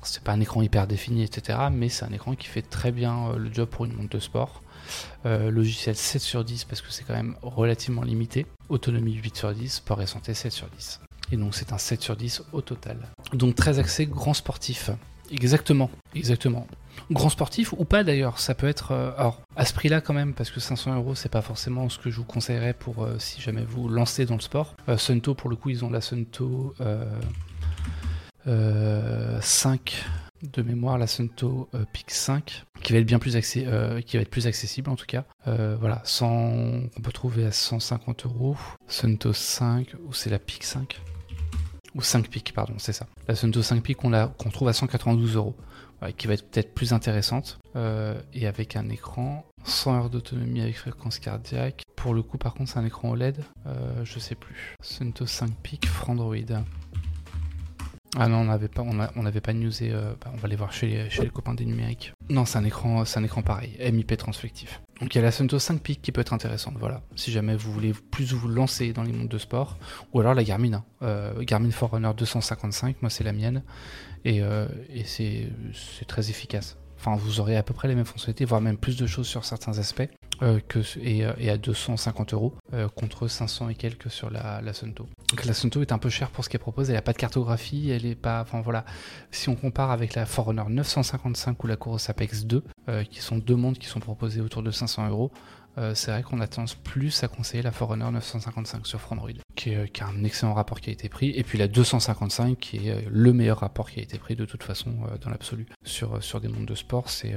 [0.07, 1.59] c'est pas un écran hyper défini, etc.
[1.71, 4.19] Mais c'est un écran qui fait très bien euh, le job pour une montre de
[4.19, 4.61] sport.
[5.25, 8.45] Euh, logiciel 7 sur 10 parce que c'est quand même relativement limité.
[8.69, 11.01] Autonomie 8 sur 10, sport et santé 7 sur 10.
[11.31, 12.97] Et donc c'est un 7 sur 10 au total.
[13.33, 14.91] Donc très axé grand sportif.
[15.29, 16.67] Exactement, exactement.
[17.11, 18.91] Grand sportif ou pas d'ailleurs, ça peut être.
[18.91, 21.99] Euh, alors, à ce prix-là quand même, parce que 500 euros, c'est pas forcément ce
[21.99, 24.75] que je vous conseillerais pour si jamais vous lancez dans le sport.
[24.97, 26.73] Sunto, pour le coup, ils ont la Sunto
[28.47, 29.39] 5 euh,
[30.53, 34.21] de mémoire, la Sunto euh, Peak 5, qui va être bien plus, euh, qui va
[34.21, 35.25] être plus accessible en tout cas.
[35.45, 38.55] voilà, 100, on peut trouver à 150 euros.
[38.87, 41.01] Sunto 5, ou c'est la Peak 5
[41.97, 43.07] Ou 5 Peak, pardon, c'est ça.
[43.27, 45.55] La Sunto 5 Peak, qu'on trouve à 192 euros.
[46.15, 47.57] qui va être peut-être plus intéressante.
[47.75, 51.83] et avec un écran 100 heures d'autonomie avec fréquence cardiaque.
[51.95, 53.43] Pour le coup, par contre, c'est un écran OLED.
[54.03, 54.75] je sais plus.
[54.81, 56.61] Sunto 5 Peak Frandroid.
[58.19, 59.91] Ah non, on n'avait pas, on, avait pas newsé.
[59.91, 62.13] Euh, bah, on va aller voir chez chez les copains des numériques.
[62.29, 64.81] Non, c'est un écran, c'est un écran pareil, MIP transflectif.
[64.99, 66.75] Donc il y a la Sunto 5 Peak qui peut être intéressante.
[66.79, 69.77] Voilà, si jamais vous voulez plus vous lancer dans les mondes de sport,
[70.13, 70.83] ou alors la Garmin, hein.
[71.03, 73.63] euh, Garmin Forerunner 255, moi c'est la mienne,
[74.25, 75.51] et, euh, et c'est
[76.07, 76.77] très efficace.
[76.99, 79.45] Enfin, vous aurez à peu près les mêmes fonctionnalités, voire même plus de choses sur
[79.45, 80.09] certains aspects.
[80.43, 84.61] Euh, que, et, euh, et, à 250 euros euh, contre 500 et quelques sur la,
[84.61, 85.07] la Sunto.
[85.45, 87.89] La Sunto est un peu chère pour ce qu'elle propose, elle n'a pas de cartographie,
[87.89, 88.41] elle est pas.
[88.41, 88.85] Enfin voilà,
[89.31, 92.63] si on compare avec la Forerunner 955 ou la Coros Apex 2,
[93.09, 95.31] qui sont deux montres qui sont proposées autour de 500 euros,
[95.93, 100.03] c'est vrai qu'on a tendance plus à conseiller la Forerunner 955 sur Frandroid, qui, qui,
[100.03, 103.33] a un excellent rapport qui a été pris, et puis la 255 qui est le
[103.33, 106.65] meilleur rapport qui a été pris de toute façon dans l'absolu sur, sur des montres
[106.65, 107.09] de sport.
[107.09, 107.35] C'est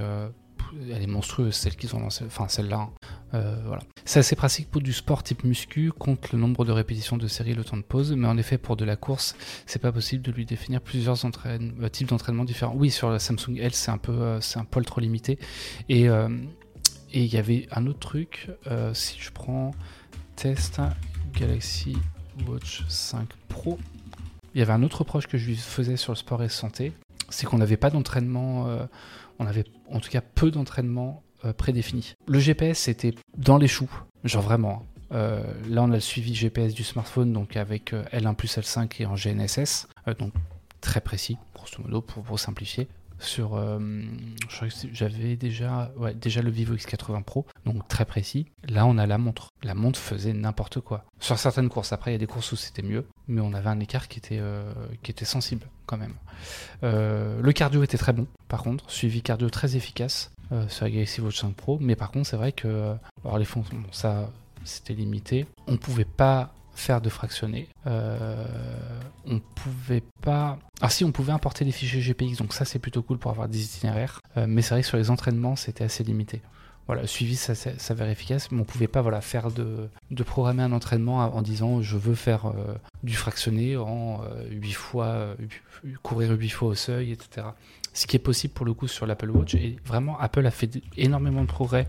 [0.90, 2.78] elle est monstrueuse, celle qu'ils ont lancée, enfin celle-là.
[2.78, 2.90] Hein.
[3.34, 3.82] Euh, voilà.
[4.04, 7.54] C'est assez pratique pour du sport type muscu, compte le nombre de répétitions de série,
[7.54, 10.32] le temps de pause, mais en effet pour de la course, c'est pas possible de
[10.32, 12.74] lui définir plusieurs euh, types d'entraînement différents.
[12.74, 15.38] Oui, sur la Samsung L, c'est un peu, euh, un poil trop limité.
[15.88, 16.08] Et
[17.12, 18.50] et il y avait un autre truc,
[18.92, 19.72] si je prends
[20.36, 20.80] test
[21.34, 21.96] Galaxy
[22.46, 23.78] Watch 5 Pro,
[24.54, 26.92] il y avait un autre reproche que je lui faisais sur le sport et santé,
[27.28, 28.68] c'est qu'on n'avait pas d'entraînement
[29.40, 32.14] on avait en tout cas peu d'entraînement euh, prédéfini.
[32.28, 33.90] Le GPS était dans les choux,
[34.22, 34.82] genre vraiment.
[34.82, 34.86] Hein.
[35.12, 39.02] Euh, là, on a le suivi GPS du smartphone, donc avec euh, L1 plus L5
[39.02, 40.32] et en GNSS, donc
[40.80, 42.86] très précis, grosso modo, pour, simplifier.
[43.20, 43.60] Sur
[44.92, 48.46] j'avais déjà ouais, déjà le Vivo X80 Pro donc très précis.
[48.68, 49.50] Là on a la montre.
[49.62, 51.04] La montre faisait n'importe quoi.
[51.20, 53.68] Sur certaines courses après il y a des courses où c'était mieux mais on avait
[53.68, 54.40] un écart qui était
[55.06, 56.14] était sensible quand même.
[56.82, 58.90] Le cardio était très bon par contre.
[58.90, 60.32] Suivi cardio très efficace
[60.68, 61.78] sur la Galaxy Watch 5 Pro.
[61.80, 64.30] Mais par contre c'est vrai que alors les fonds ça
[64.64, 65.46] c'était limité.
[65.66, 67.68] On pouvait pas faire de fractionner.
[67.86, 68.44] Euh,
[69.26, 70.58] on pouvait pas.
[70.80, 73.48] Ah si, on pouvait importer des fichiers GPX, donc ça c'est plutôt cool pour avoir
[73.48, 74.20] des itinéraires.
[74.36, 76.40] Euh, mais c'est vrai que sur les entraînements, c'était assez limité.
[76.86, 80.72] Voilà, suivi, ça s'avère efficace, mais on pouvait pas voilà, faire de, de programmer un
[80.72, 85.36] entraînement en disant je veux faire euh, du fractionné en 8 fois,
[86.02, 87.46] courir 8 fois au seuil, etc.
[87.92, 89.54] Ce qui est possible pour le coup sur l'Apple Watch.
[89.54, 91.86] Et vraiment, Apple a fait énormément de progrès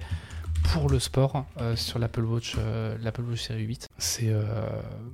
[0.63, 3.88] pour le sport euh, sur l'Apple Watch, euh, l'Apple Watch série 8.
[3.97, 4.43] C'est, euh,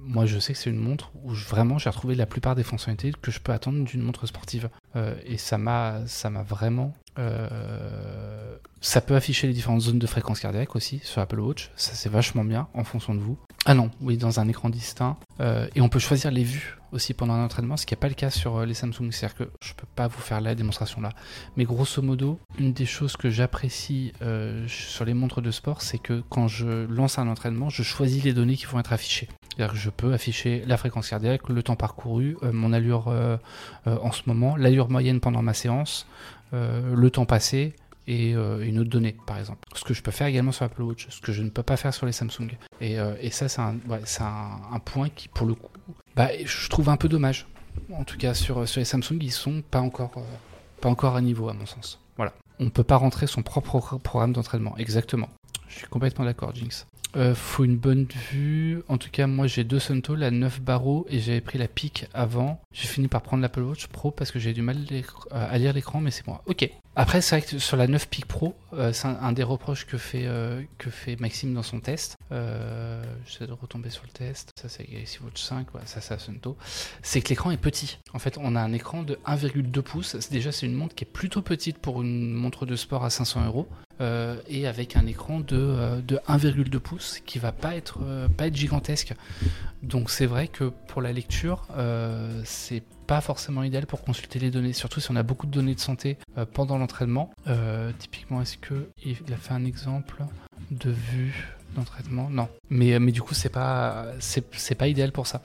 [0.01, 3.11] moi, je sais que c'est une montre où vraiment j'ai retrouvé la plupart des fonctionnalités
[3.21, 4.69] que je peux attendre d'une montre sportive.
[5.25, 6.93] Et ça m'a, ça m'a vraiment.
[8.81, 11.71] ça peut afficher les différentes zones de fréquence cardiaque aussi sur Apple Watch.
[11.75, 13.37] Ça, c'est vachement bien en fonction de vous.
[13.65, 15.17] Ah non, oui, dans un écran distinct.
[15.39, 18.13] et on peut choisir les vues aussi pendant un entraînement, ce qui n'est pas le
[18.13, 19.11] cas sur euh, les Samsung.
[19.11, 21.11] C'est-à-dire que je ne peux pas vous faire la démonstration là.
[21.55, 25.97] Mais grosso modo, une des choses que j'apprécie euh, sur les montres de sport, c'est
[25.97, 29.27] que quand je lance un entraînement, je choisis les données qui vont être affichées.
[29.55, 33.07] C'est-à-dire que je peux afficher la fréquence cardiaque, le temps parcouru, euh, mon allure
[33.85, 36.07] en ce moment, l'allure moyenne pendant ma séance,
[36.51, 37.75] le temps passé,
[38.07, 39.59] et une autre donnée, par exemple.
[39.75, 41.77] Ce que je peux faire également sur Apple Watch, ce que je ne peux pas
[41.77, 42.49] faire sur les Samsung.
[42.79, 42.97] Et,
[43.31, 45.71] ça, c'est un, point qui, pour le coup,
[46.15, 47.45] bah, je trouve un peu dommage.
[47.93, 50.21] En tout cas, sur, les Samsung, ils sont pas encore, euh,
[50.81, 51.99] pas encore à niveau, à mon sens.
[52.17, 52.33] Voilà.
[52.59, 54.75] On ne peut pas rentrer son propre programme d'entraînement.
[54.77, 55.29] Exactement.
[55.67, 56.87] Je suis complètement d'accord, Jinx.
[57.17, 58.83] Euh, faut une bonne vue.
[58.87, 62.05] En tout cas, moi j'ai deux Sunto, la 9 barreaux et j'avais pris la pique
[62.13, 62.61] avant.
[62.71, 64.77] J'ai fini par prendre l'Apple Watch Pro parce que j'ai du mal
[65.31, 66.43] à lire l'écran, mais c'est moi.
[66.45, 66.69] Ok.
[66.95, 69.97] Après, c'est vrai que sur la 9 Peak Pro, euh, c'est un, des reproches que
[69.97, 72.17] fait, euh, que fait Maxime dans son test.
[72.31, 74.51] J'essaie de retomber sur le test.
[74.59, 76.57] Ça, c'est Galaxy Watch 5, ça, c'est Sunto.
[77.01, 77.99] C'est que l'écran est petit.
[78.13, 80.15] En fait, on a un écran de 1,2 pouces.
[80.29, 83.45] Déjà, c'est une montre qui est plutôt petite pour une montre de sport à 500
[83.45, 83.67] euros.
[83.99, 88.27] Euh, et avec un écran de, euh, de 1,2 pouces qui va pas être, euh,
[88.27, 89.13] pas être gigantesque.
[89.81, 91.67] Donc c'est vrai que pour la lecture,
[92.43, 95.75] c'est pas forcément idéal pour consulter les données, surtout si on a beaucoup de données
[95.75, 96.17] de santé
[96.53, 97.31] pendant l'entraînement.
[97.99, 100.23] typiquement, est-ce que il a fait un exemple
[100.71, 102.29] de vue d'entraînement?
[102.29, 102.49] Non.
[102.69, 105.43] Mais, mais du coup, c'est pas, c'est, pas idéal pour ça.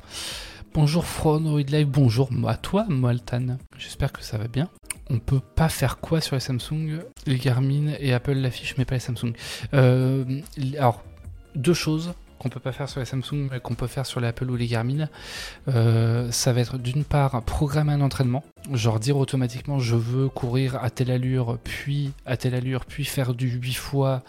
[0.74, 3.58] Bonjour Fronoid Live, bonjour à toi Moaltan.
[3.76, 4.70] J'espère que ça va bien
[5.12, 8.94] on peut pas faire quoi sur les Samsung Les Garmin et Apple l'affichent, mais pas
[8.94, 9.34] les Samsung.
[9.74, 10.40] Euh,
[10.78, 11.04] alors,
[11.54, 14.28] deux choses qu'on peut pas faire sur les Samsung, mais qu'on peut faire sur les
[14.28, 15.08] Apple ou les Garmin.
[15.68, 20.76] Euh, ça va être d'une part programmer un entraînement, genre dire automatiquement je veux courir
[20.82, 24.22] à telle allure, puis à telle allure, puis faire du 8 fois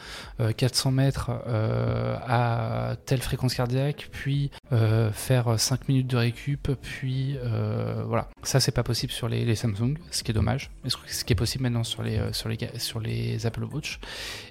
[0.58, 4.52] 400 euh, mètres euh, à telle fréquence cardiaque, puis
[5.14, 7.38] faire 5 minutes de récup, puis
[8.08, 8.30] voilà.
[8.44, 11.36] Ça c'est pas possible sur les, Samsung, ce qui est dommage, mais ce qui est
[11.36, 14.00] possible maintenant sur les, sur les, sur les Apple Watch.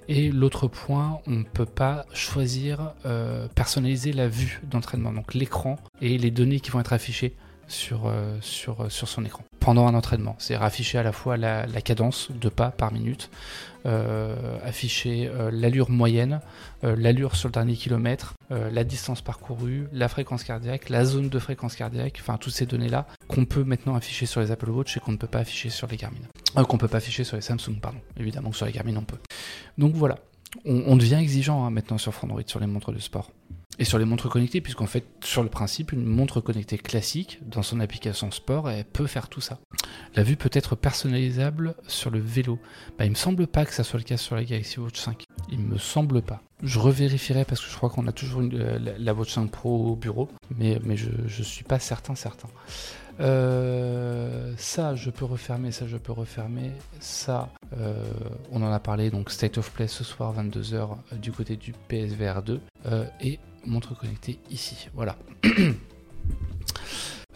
[0.09, 2.95] Et l'autre point, on peut pas choisir
[3.55, 7.35] personnaliser la vue d'entraînement, donc l'écran et les données qui vont être affichées
[7.73, 10.37] sur, euh, sur, euh, sur son écran pendant un entraînement.
[10.39, 13.31] C'est afficher à la fois la, cadence de pas par minute,
[13.87, 16.41] euh, afficher l'allure moyenne,
[16.83, 21.75] l'allure sur le dernier kilomètre, la distance parcourue, la fréquence cardiaque, la zone de fréquence
[21.77, 25.13] cardiaque, enfin toutes ces données-là qu'on peut maintenant afficher sur les Apple Watch et qu'on
[25.13, 26.19] ne peut pas afficher sur les Garmin.
[26.69, 27.99] qu'on peut pas afficher sur les Samsung, pardon.
[28.17, 29.19] Évidemment que sur les Garmin on peut.
[29.79, 30.19] Donc voilà,
[30.65, 33.31] on, devient exigeant hein, maintenant sur Android, sur les montres de sport.
[33.83, 37.65] Et sur les montres connectées, puisqu'en fait, sur le principe, une montre connectée classique, dans
[37.65, 39.59] son application sport, elle peut faire tout ça.
[40.15, 42.61] La vue peut être personnalisable sur le vélo.
[42.97, 45.25] Bah, il me semble pas que ça soit le cas sur la Galaxy Watch 5.
[45.51, 46.43] Il me semble pas.
[46.63, 49.97] Je revérifierai parce que je crois qu'on a toujours euh, la, Watch 5 Pro au
[49.97, 52.49] bureau, mais, mais je, je suis pas certain, certain.
[53.21, 56.71] Euh, ça, je peux refermer, ça, je peux refermer.
[57.01, 58.01] Ça, euh,
[58.51, 60.75] on en a parlé, donc State of Play ce soir, 22h,
[61.13, 62.61] euh, du côté du PSVR 2.
[63.21, 64.89] et montre connectée ici.
[64.95, 65.17] Voilà.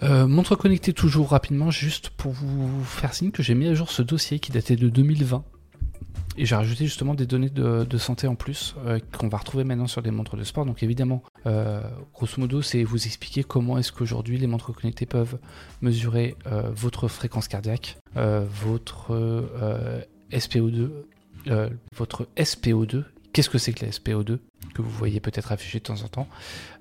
[0.27, 4.03] montre connectée toujours rapidement, juste pour vous faire signe que j'ai mis à jour ce
[4.03, 5.45] dossier qui datait de 2020
[6.39, 9.87] et j'ai rajouté justement des données de, santé en plus euh, qu'on va retrouver maintenant
[9.87, 10.67] sur les montres de sport.
[10.67, 11.81] Donc évidemment, euh,
[12.13, 15.39] grosso modo, c'est vous expliquer comment est-ce qu'aujourd'hui les montres connectées peuvent
[15.81, 19.13] mesurer euh, votre fréquence cardiaque, votre
[20.33, 20.91] SPO2,
[21.95, 23.05] votre SPO2
[23.37, 24.39] qu'est-ce que c'est que la SPO2
[24.73, 26.27] que vous voyez peut-être affiché de temps en temps.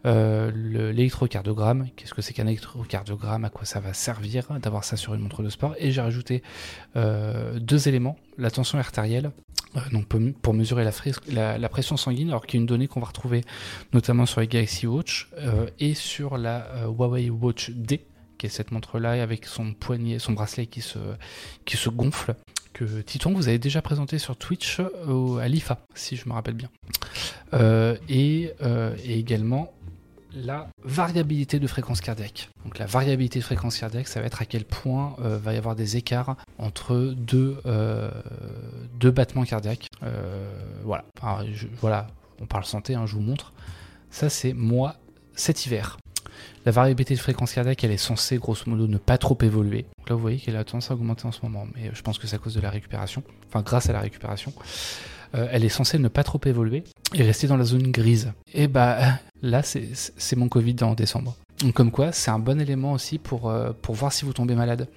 [0.06, 0.52] Euh,
[0.94, 5.20] l'électrocardiogramme, qu'est-ce que c'est qu'un électrocardiogramme, à quoi ça va servir d'avoir ça sur une
[5.20, 5.76] montre de sport.
[5.80, 6.44] Et j'ai rajouté
[6.96, 9.32] euh, deux éléments, la tension artérielle,
[9.76, 10.86] euh, donc pour, mesurer
[11.28, 13.42] la, la, pression sanguine, alors qui est une donnée qu'on va retrouver
[13.92, 15.30] notamment sur les Galaxy Watch
[15.80, 18.06] et sur la Huawei Watch D,
[18.38, 22.34] qui est cette montre-là avec son poignet, son bracelet qui se gonfle
[23.06, 26.70] Titon vous avez déjà présenté sur Twitch à l'IFA, si je me rappelle bien.
[27.54, 29.72] Euh, euh, et, également
[30.34, 32.50] la variabilité de fréquence cardiaque.
[32.66, 35.58] Donc la variabilité de fréquence cardiaque, ça va être à quel point euh, va y
[35.58, 37.62] avoir des écarts entre deux,
[39.12, 39.88] battements cardiaques.
[40.84, 41.06] voilà.
[41.80, 42.08] voilà,
[42.42, 43.54] on parle santé, hein, je vous montre.
[44.10, 44.96] Ça c'est moi
[45.36, 45.98] cet hiver.
[46.66, 49.86] La variabilité de fréquence cardiaque, elle est censée grosso modo ne pas trop évoluer.
[50.08, 52.28] là, vous voyez qu'elle a tendance à augmenter en ce moment, mais je pense que
[52.28, 54.54] c'est à cause de la récupération, enfin grâce à la récupération.
[55.36, 58.32] Euh, elle est censée ne pas trop évoluer et rester dans la zone grise.
[58.54, 61.36] Et bah là, c'est mon Covid en décembre.
[61.60, 64.56] Donc comme quoi, c'est un bon élément aussi pour, euh, pour voir si vous tombez
[64.56, 64.88] malade.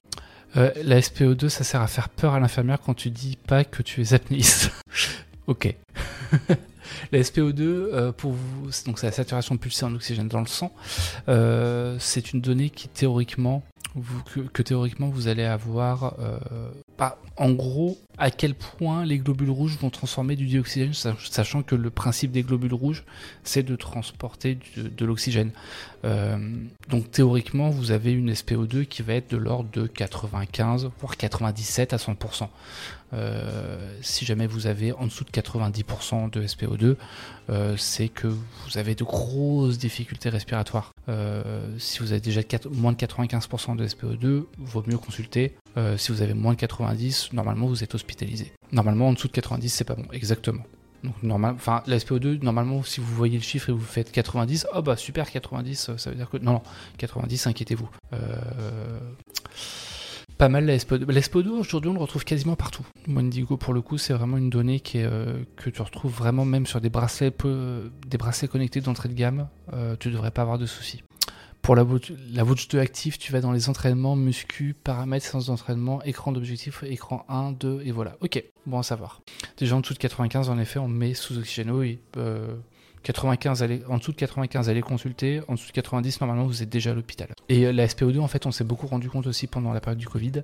[0.56, 3.82] Euh, la SPO2, ça sert à faire peur à l'infirmière quand tu dis pas que
[3.82, 4.70] tu es apnéiste.
[5.46, 5.74] ok.
[7.12, 10.72] La SPO2, euh, pour vous, donc c'est la saturation pulsée en oxygène dans le sang.
[11.28, 13.62] Euh, c'est une donnée qui théoriquement,
[14.52, 16.38] que, théoriquement vous allez avoir, euh,
[16.98, 21.74] bah, en gros, à quel point les globules rouges vont transformer du dioxygène, sachant que
[21.74, 23.04] le principe des globules rouges,
[23.44, 25.52] c'est de transporter de, l'oxygène.
[26.88, 31.92] donc théoriquement, vous avez une SPO2 qui va être de l'ordre de 95, voire 97
[31.92, 32.48] à 100%.
[33.14, 36.96] Euh, si jamais vous avez en dessous de 90% de SPO2,
[37.50, 40.92] euh, c'est que vous avez de grosses difficultés respiratoires.
[41.08, 41.42] Euh,
[41.78, 45.54] si vous avez déjà moins de 95% de SPO2, vaut mieux consulter.
[45.96, 48.52] si vous avez moins de 90, normalement vous êtes hospitalisé.
[48.72, 50.64] Normalement en dessous de 90, c'est pas bon, exactement.
[51.04, 54.66] Donc normal, enfin la SPO2, normalement si vous voyez le chiffre et vous faites 90,
[54.74, 56.62] oh bah super 90, ça veut dire que non non
[56.98, 57.88] 90, inquiétez-vous.
[58.12, 58.98] Euh
[60.38, 61.10] pas mal la SPO2.
[61.10, 62.86] La SPO2 aujourd'hui on le retrouve quasiment partout.
[63.08, 66.80] Mondigo pour le coup c'est vraiment une donnée euh, que tu retrouves vraiment même sur
[66.80, 69.48] des bracelets, peu, des bracelets connectés d'entrée de gamme.
[69.72, 71.02] Euh, tu devrais pas avoir de soucis.
[71.60, 71.84] Pour la,
[72.32, 76.82] la Watch 2 active, tu vas dans les entraînements, muscu, paramètres, séance d'entraînement, écran d'objectif,
[76.84, 78.16] écran 1, 2, et voilà.
[78.20, 79.20] Ok, bon à savoir.
[79.58, 81.70] Déjà en dessous de 95, en effet, on met sous oxygène.
[81.72, 82.54] Oui, euh,
[83.02, 85.40] 95, allez, en dessous de 95, allez consulter.
[85.48, 87.28] En dessous de 90, normalement, vous êtes déjà à l'hôpital.
[87.48, 89.98] Et euh, la SPO2, en fait, on s'est beaucoup rendu compte aussi pendant la période
[89.98, 90.42] du Covid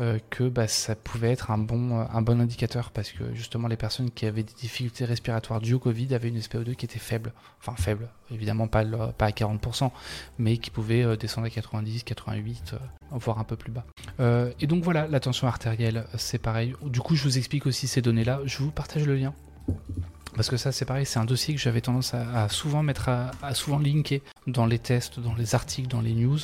[0.00, 3.68] euh, que bah, ça pouvait être un bon, euh, un bon indicateur parce que justement,
[3.68, 6.98] les personnes qui avaient des difficultés respiratoires dues au Covid avaient une SPO2 qui était
[6.98, 7.32] faible.
[7.60, 9.90] Enfin, faible, évidemment pas, pas à 40%,
[10.38, 12.74] mais qui pouvait descendre à 90, 88,
[13.12, 13.84] voire un peu plus bas.
[14.60, 16.74] et donc voilà, la tension artérielle, c'est pareil.
[16.82, 18.40] Du coup, je vous explique aussi ces données-là.
[18.44, 19.32] Je vous partage le lien.
[20.34, 23.54] Parce que ça, c'est pareil, c'est un dossier que j'avais tendance à, souvent mettre à,
[23.54, 26.38] souvent linker dans les tests, dans les articles, dans les news,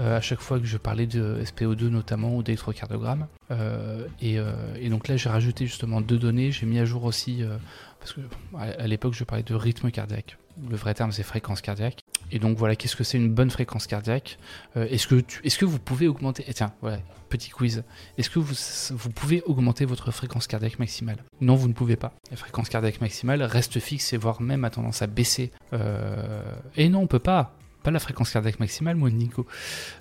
[0.00, 3.26] euh, à chaque fois que je parlais de SPO2 notamment ou d'électrocardiogramme.
[3.50, 6.52] Euh, euh, et, donc là, j'ai rajouté justement deux données.
[6.52, 7.42] J'ai mis à jour aussi,
[7.98, 8.20] parce que
[8.56, 10.38] à l'époque, je parlais de rythme cardiaque.
[10.68, 12.00] Le vrai terme, c'est fréquence cardiaque.
[12.30, 14.38] Et donc voilà, qu'est-ce que c'est une bonne fréquence cardiaque?
[14.76, 17.84] Euh, Est-ce que, vous pouvez augmenter Tiens, voilà, petit quiz.
[18.16, 18.54] Est-ce que vous,
[18.96, 21.18] vous pouvez augmenter votre fréquence cardiaque maximale?
[21.40, 22.12] Non, vous ne pouvez pas.
[22.30, 25.50] La fréquence cardiaque maximale reste fixe et voire même a tendance à baisser.
[25.72, 26.42] Euh,
[26.76, 27.54] et non, on peut pas.
[27.82, 29.46] Pas la fréquence cardiaque maximale, moi, Nico.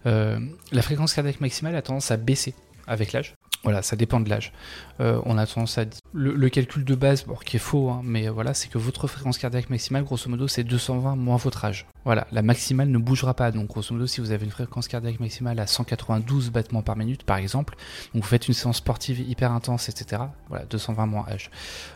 [0.05, 0.39] Euh,
[0.71, 2.53] la fréquence cardiaque maximale a tendance à baisser
[2.87, 3.35] avec l'âge.
[3.63, 4.53] Voilà, ça dépend de l'âge.
[4.99, 8.29] Euh, on a tendance à le, calcul de base, bon, qui est faux, hein, mais
[8.29, 11.85] voilà, c'est que votre fréquence cardiaque maximale, grosso modo, c'est 220 moins votre âge.
[12.05, 13.51] Voilà, la maximale ne bougera pas.
[13.51, 17.23] Donc, grosso modo, si vous avez une fréquence cardiaque maximale à 192 battements par minute,
[17.23, 17.75] par exemple,
[18.13, 20.21] donc vous faites une séance sportive hyper intense, etc.
[20.49, 21.51] Voilà, 220 moins âge.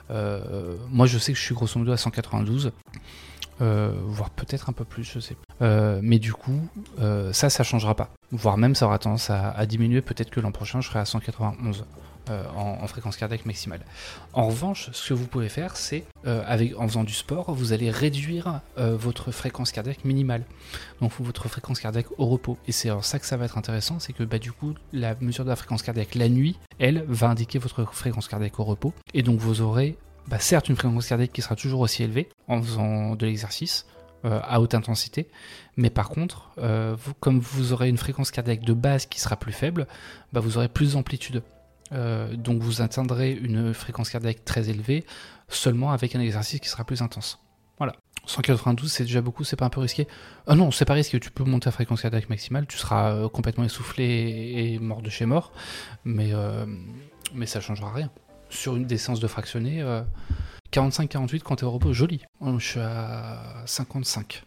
[0.10, 2.72] Euh, moi, je sais que je suis grosso modo à 192.
[3.62, 5.38] Euh, voire peut-être un peu plus, je sais.
[5.62, 6.60] Euh, mais du coup,
[7.00, 8.10] euh, ça, ça changera pas.
[8.32, 10.02] Voire même, ça aura tendance à, diminuer.
[10.02, 11.86] Peut-être que l'an prochain, je serai à 191.
[12.56, 13.82] En, fréquence cardiaque maximale.
[14.32, 17.92] En revanche, ce que vous pouvez faire, c'est avec en faisant du sport, vous allez
[17.92, 20.46] réduire votre fréquence cardiaque minimale.
[21.02, 22.58] Donc votre fréquence cardiaque au repos.
[22.68, 25.16] Et c'est en ça que ça va être intéressant, c'est que bah, du coup, la
[25.20, 28.94] mesure de la fréquence cardiaque la nuit, elle va indiquer votre fréquence cardiaque au repos.
[29.14, 29.98] Et donc vous aurez
[30.28, 33.86] bah, certes une fréquence cardiaque qui sera toujours aussi élevée en faisant de l'exercice
[34.26, 35.30] euh, à haute intensité,
[35.78, 39.52] mais par contre, euh, comme vous aurez une fréquence cardiaque de base qui sera plus
[39.52, 39.88] faible,
[40.32, 41.42] bah, vous aurez plus d'amplitude.
[41.92, 45.06] Euh, donc vous atteindrez une fréquence cardiaque très élevée
[45.50, 47.40] seulement avec un exercice qui sera plus intense.
[47.78, 47.94] Voilà.
[48.28, 50.08] 192 c'est déjà beaucoup, c'est pas un peu risqué
[50.46, 53.64] Ah non, c'est pas risqué, tu peux monter à fréquence cardiaque maximale, tu seras complètement
[53.64, 55.52] essoufflé et, mort de chez mort,
[56.06, 56.32] mais,
[57.34, 58.12] mais ça changera rien
[58.52, 59.84] sur une des de fractionné,
[60.72, 62.22] 45-48 quand es au repos, joli.
[62.42, 64.44] Je suis à 55.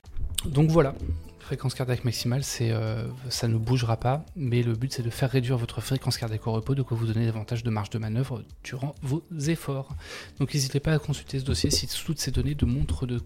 [0.46, 0.94] Donc voilà,
[1.44, 5.30] fréquence cardiaque maximale, c'est, euh, ça ne bougera pas, mais le but c'est de faire
[5.30, 8.42] réduire votre fréquence cardiaque au repos, de quoi vous donner davantage de marge de manœuvre
[8.62, 9.94] durant vos efforts.
[10.38, 13.20] Donc n'hésitez pas à consulter ce dossier si toutes ces données de montres, de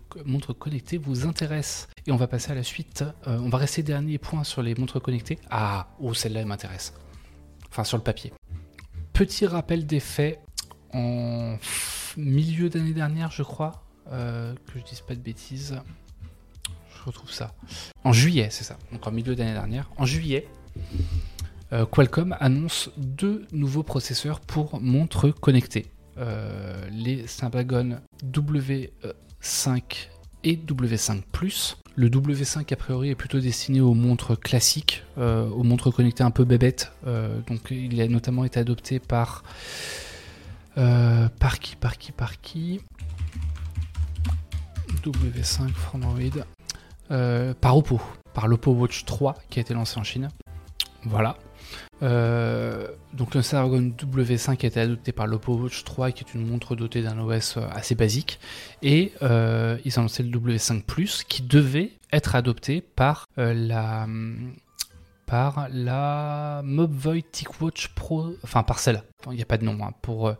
[0.58, 1.88] connectées vous intéressent.
[2.06, 3.04] Et on va passer à la suite.
[3.26, 5.38] Euh, on va rester dernier point sur les montres connectées.
[5.50, 6.92] Ah, oh celle-là m'intéresse.
[7.70, 8.32] Enfin sur le papier.
[9.12, 10.40] Petit rappel des faits
[10.92, 11.56] en
[12.18, 15.80] milieu d'année dernière, je crois, euh, que je dise pas de bêtises
[16.98, 17.54] je retrouve ça.
[18.02, 18.76] En juillet, c'est ça.
[18.90, 19.88] Donc en milieu d'année dernière.
[19.98, 20.48] En juillet,
[21.72, 25.86] euh, Qualcomm annonce deux nouveaux processeurs pour montres connectées.
[26.18, 30.08] Euh, les Snapdragon W5
[30.42, 31.76] et W5 Plus.
[31.94, 36.44] Le W5 a priori est plutôt destiné aux montres classiques, aux montres connectées un peu
[36.44, 36.92] bébêtes.
[37.48, 39.42] donc il a notamment été adopté par
[41.38, 42.80] par qui, par qui, par qui
[45.02, 46.44] W5 Android.
[47.10, 48.00] Euh, par Oppo,
[48.34, 50.28] par l'Oppo Watch 3 qui a été lancé en Chine.
[51.04, 51.36] Voilà.
[52.02, 56.46] Euh, donc le Snapdragon W5 a été adopté par l'Oppo Watch 3 qui est une
[56.46, 58.38] montre dotée d'un OS euh, assez basique
[58.82, 64.06] et ils ont lancé le W5 Plus qui devait être adopté par la
[65.28, 69.92] par la Mobvoi TicWatch Pro, enfin par celle, il n'y a pas de nom, hein,
[70.00, 70.34] pour euh,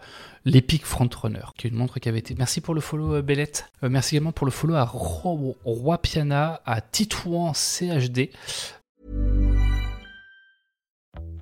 [0.47, 2.35] l'Epic Frontrunner, qui est une montre qui avait été.
[2.37, 6.63] Merci pour le follow euh, Bellette, euh, merci également pour le follow à Roi Piana,
[6.65, 8.31] à Titouan CHD.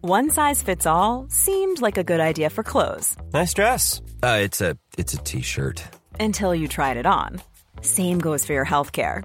[0.02, 3.16] One size fits all seemed like a good idea for clothes.
[3.32, 4.02] Nice dress.
[4.22, 5.82] Uh, it's a it's a t-shirt.
[6.20, 7.40] Until you tried it on.
[7.80, 9.24] Same goes for your healthcare.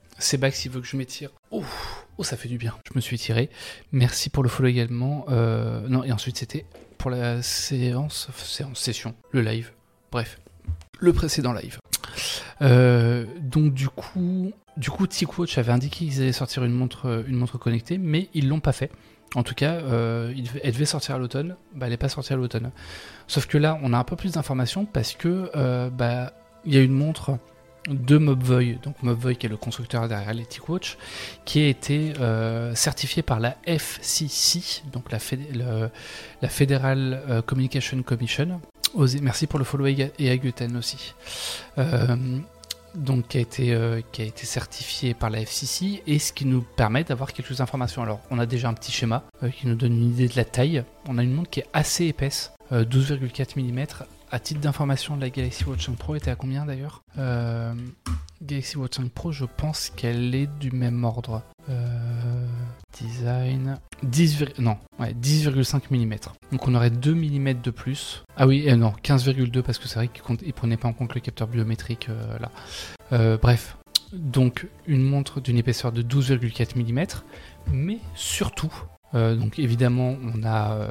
[0.21, 1.31] C'est Bax s'il veut que je m'étire.
[1.49, 1.63] Oh,
[2.17, 2.75] oh, ça fait du bien.
[2.87, 3.49] Je me suis tiré.
[3.91, 5.25] Merci pour le follow également.
[5.29, 6.65] Euh, non, et ensuite c'était
[6.99, 9.71] pour la séance, séance, session, le live.
[10.11, 10.39] Bref,
[10.99, 11.79] le précédent live.
[12.61, 15.07] Euh, donc du coup, du coup,
[15.57, 18.91] avait indiqué qu'ils allaient sortir une montre, une montre connectée, mais ils l'ont pas fait.
[19.33, 21.55] En tout cas, euh, elle devait sortir à l'automne.
[21.73, 22.71] Bah, elle n'est pas sortie à l'automne.
[23.27, 26.31] Sauf que là, on a un peu plus d'informations parce que bah,
[26.63, 27.39] il y a une montre
[27.89, 30.97] de Mobvoi, donc Mobvoi qui est le constructeur derrière les TicWatch,
[31.45, 35.19] qui a été euh, certifié par la FCC, donc la,
[36.41, 38.61] la Federal euh, Communication Commission.
[39.21, 41.13] Merci pour le follow et à Guten aussi.
[41.77, 42.15] Euh,
[42.93, 46.61] donc qui a, été, qui a été certifié par la FCC et ce qui nous
[46.61, 48.03] permet d'avoir quelques informations.
[48.03, 49.23] Alors on a déjà un petit schéma
[49.55, 50.83] qui nous donne une idée de la taille.
[51.07, 55.65] On a une montre qui est assez épaisse, 12,4 mm à titre d'information, la Galaxy
[55.65, 57.73] Watch 5 Pro était à combien d'ailleurs euh,
[58.41, 61.43] Galaxy Watch 5 Pro, je pense qu'elle est du même ordre.
[61.69, 62.47] Euh,
[62.99, 66.15] design 10, non, ouais, 10,5 mm.
[66.51, 68.23] Donc on aurait 2 mm de plus.
[68.37, 71.13] Ah oui, euh, non, 15,2 parce que c'est vrai qu'il ne prenait pas en compte
[71.13, 72.07] le capteur biométrique
[72.39, 73.37] là.
[73.37, 73.77] bref,
[74.13, 77.05] donc une montre d'une épaisseur de 12,4 mm,
[77.71, 78.73] mais surtout,
[79.13, 80.87] donc évidemment on a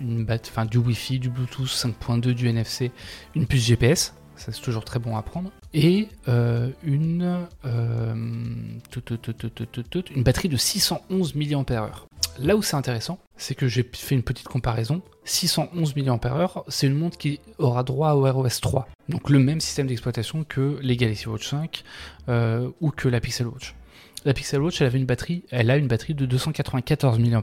[0.00, 2.90] une enfin du Wi-Fi, du Bluetooth 5.2, du NFC,
[3.34, 8.80] une puce GPS, ça c'est toujours très bon à prendre, et euh, une, euh, une
[10.22, 12.06] batterie de 611 mAh.
[12.38, 15.02] Là où c'est intéressant, c'est que j'ai fait une petite comparaison.
[15.24, 16.18] 611 mAh,
[16.68, 20.44] c'est une montre qui aura droit au Wear OS 3, donc le même système d'exploitation
[20.44, 21.82] que les Galaxy Watch 5
[22.28, 23.74] euh, ou que la Pixel Watch.
[24.24, 27.42] La Pixel Watch, elle avait une batterie, elle a une batterie de 294 mAh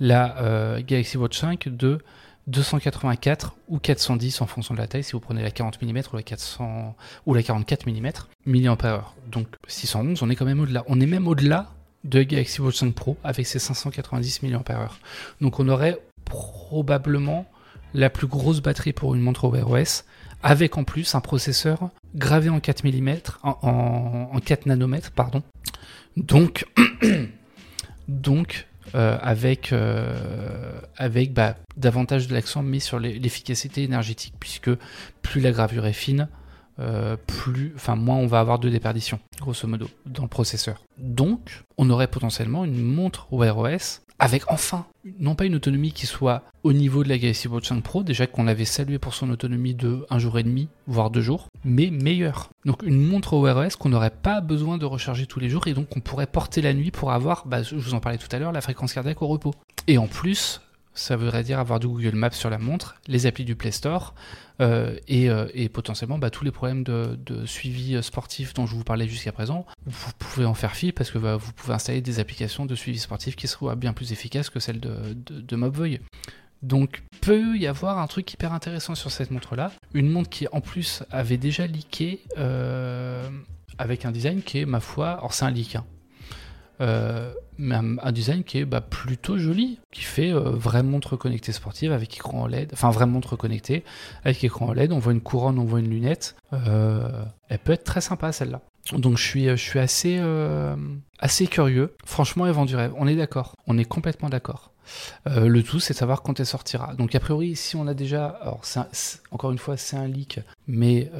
[0.00, 1.98] la euh, Galaxy Watch 5 de
[2.46, 6.16] 284 ou 410 en fonction de la taille si vous prenez la 40 mm ou
[6.16, 8.10] la 400 ou la 44 mm
[8.46, 9.04] mAh.
[9.30, 10.84] Donc 611, on est quand même au-delà.
[10.88, 11.70] On est même au-delà
[12.04, 14.90] de Galaxy Watch 5 Pro avec ses 590 mAh.
[15.40, 17.46] Donc on aurait probablement
[17.94, 20.04] la plus grosse batterie pour une montre Wear OS
[20.42, 25.42] avec en plus un processeur gravé en 4 mm en, en 4 nanomètres pardon.
[26.16, 26.66] Donc
[28.08, 30.14] Donc, euh, avec, euh,
[31.30, 34.70] bah, davantage de l'accent mis sur l'efficacité énergétique, puisque
[35.22, 36.28] plus la gravure est fine,
[36.78, 40.82] euh, plus, enfin moins on va avoir de déperdition, grosso modo, dans le processeur.
[40.98, 44.86] Donc, on aurait potentiellement une montre Wear OS avec enfin,
[45.18, 48.26] non pas une autonomie qui soit au niveau de la Galaxy Watch 5 Pro, déjà
[48.26, 51.90] qu'on l'avait salué pour son autonomie de un jour et demi, voire deux jours, mais
[51.90, 52.48] meilleure.
[52.64, 55.74] Donc une montre Wear OS qu'on n'aurait pas besoin de recharger tous les jours et
[55.74, 58.38] donc on pourrait porter la nuit pour avoir, bah, je vous en parlais tout à
[58.38, 59.54] l'heure, la fréquence cardiaque au repos.
[59.88, 60.60] Et en plus,
[60.94, 64.14] ça voudrait dire avoir du Google Maps sur la montre, les applis du Play Store
[64.60, 69.08] euh, euh, et, potentiellement bah, tous les problèmes de, suivi sportif dont je vous parlais
[69.08, 69.66] jusqu'à présent.
[69.86, 72.98] Vous pouvez en faire fi parce que bah, vous pouvez installer des applications de suivi
[72.98, 75.56] sportif qui seront bien plus efficaces que celles de, de.
[76.62, 79.70] Donc peut y avoir un truc hyper intéressant sur cette montre-là.
[79.92, 83.28] Une montre qui en plus avait déjà leaké euh,
[83.76, 85.84] avec un design qui est, ma foi, alors c'est un leak, hein,
[86.80, 91.92] euh, un, design qui est bah, plutôt joli, qui fait euh, vraie montre connectée sportive
[91.92, 93.84] avec écran OLED, enfin vraie montre connectée
[94.24, 97.84] avec écran OLED, on voit une couronne, on voit une lunette, euh, elle peut être
[97.84, 98.60] très sympa celle-là.
[98.92, 100.20] Donc je suis, je suis assez,
[101.46, 104.72] curieux, franchement elle vend du rêve, on est d'accord, on est complètement d'accord.
[105.26, 106.92] le tout, c'est de savoir quand elle sortira.
[106.94, 108.40] Donc, a priori, si on a déjà,
[109.30, 111.10] encore une fois, c'est un leak, mais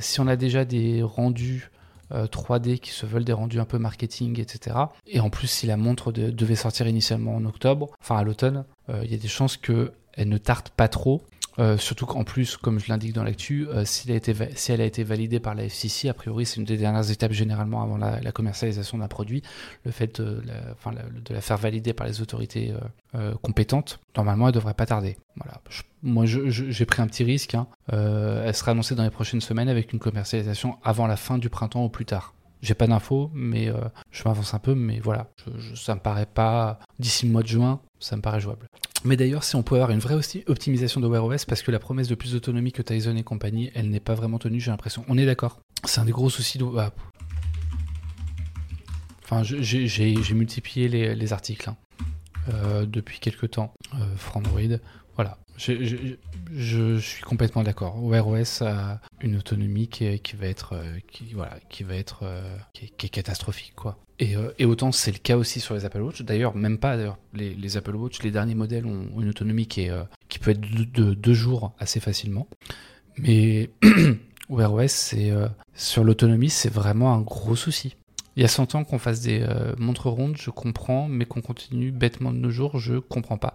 [0.00, 1.70] si on a déjà des rendus
[2.14, 4.76] 3D euh, qui se veulent des rendus un peu marketing, etc.
[5.06, 9.02] Et en plus, si la montre devait sortir initialement en octobre, enfin à l'automne, euh,
[9.04, 11.22] il y a des chances qu'elle ne tarde pas trop
[11.58, 15.40] euh, surtout qu'en plus, comme je l'indique dans l'actu, euh, si, elle a été validée
[15.40, 19.08] par la FCC, a priori c'est une des dernières étapes généralement avant la, commercialisation d'un
[19.08, 19.42] produit,
[19.84, 20.42] le fait de
[21.30, 22.74] la, faire valider par les autorités
[23.14, 25.16] euh, compétentes, normalement elle devrait pas tarder.
[26.02, 27.66] Moi j'ai pris un petit risque, hein.
[27.88, 31.84] elle sera annoncée dans les prochaines semaines avec une commercialisation avant la fin du printemps
[31.84, 32.34] ou plus tard.
[32.64, 33.70] J'ai pas d'infos, mais
[34.10, 35.28] je m'avance un peu, mais voilà,
[35.74, 38.68] ça me paraît pas d'ici le mois de juin, ça me paraît jouable.
[39.04, 40.14] Mais d'ailleurs, si on pouvait avoir une vraie
[40.46, 43.70] optimisation de Wear OS, parce que la promesse de plus d'autonomie que Tyson et compagnie,
[43.74, 45.04] elle n'est pas vraiment tenue, j'ai l'impression.
[45.08, 45.60] On est d'accord.
[45.84, 46.64] C'est un des gros soucis de.
[46.78, 46.90] Ah.
[49.22, 51.76] Enfin, j'ai multiplié les, articles hein,
[52.48, 53.74] euh, depuis quelques temps.
[53.94, 54.78] Euh, Frandroid,
[55.16, 55.38] voilà.
[55.56, 58.02] Je, suis complètement d'accord.
[58.02, 62.24] Wear OS a une autonomie qui, qui va être, euh, qui, voilà, qui va être,
[62.72, 63.98] qui est catastrophique, quoi.
[64.22, 66.22] Euh, et, autant c'est le cas aussi sur les Apple Watch.
[66.22, 66.96] D'ailleurs, même pas.
[66.96, 70.52] D'ailleurs, les, Apple Watch, les derniers modèles ont, une autonomie qui, est, euh, qui peut
[70.52, 72.46] être de, deux jours assez facilement.
[73.18, 73.70] Mais
[74.48, 77.96] Wear OS, c'est, euh, sur l'autonomie, c'est vraiment un gros souci.
[78.36, 79.46] Il y a 100 ans qu'on fasse des
[79.78, 83.54] montres rondes, je comprends, mais qu'on continue bêtement de nos jours, je comprends pas.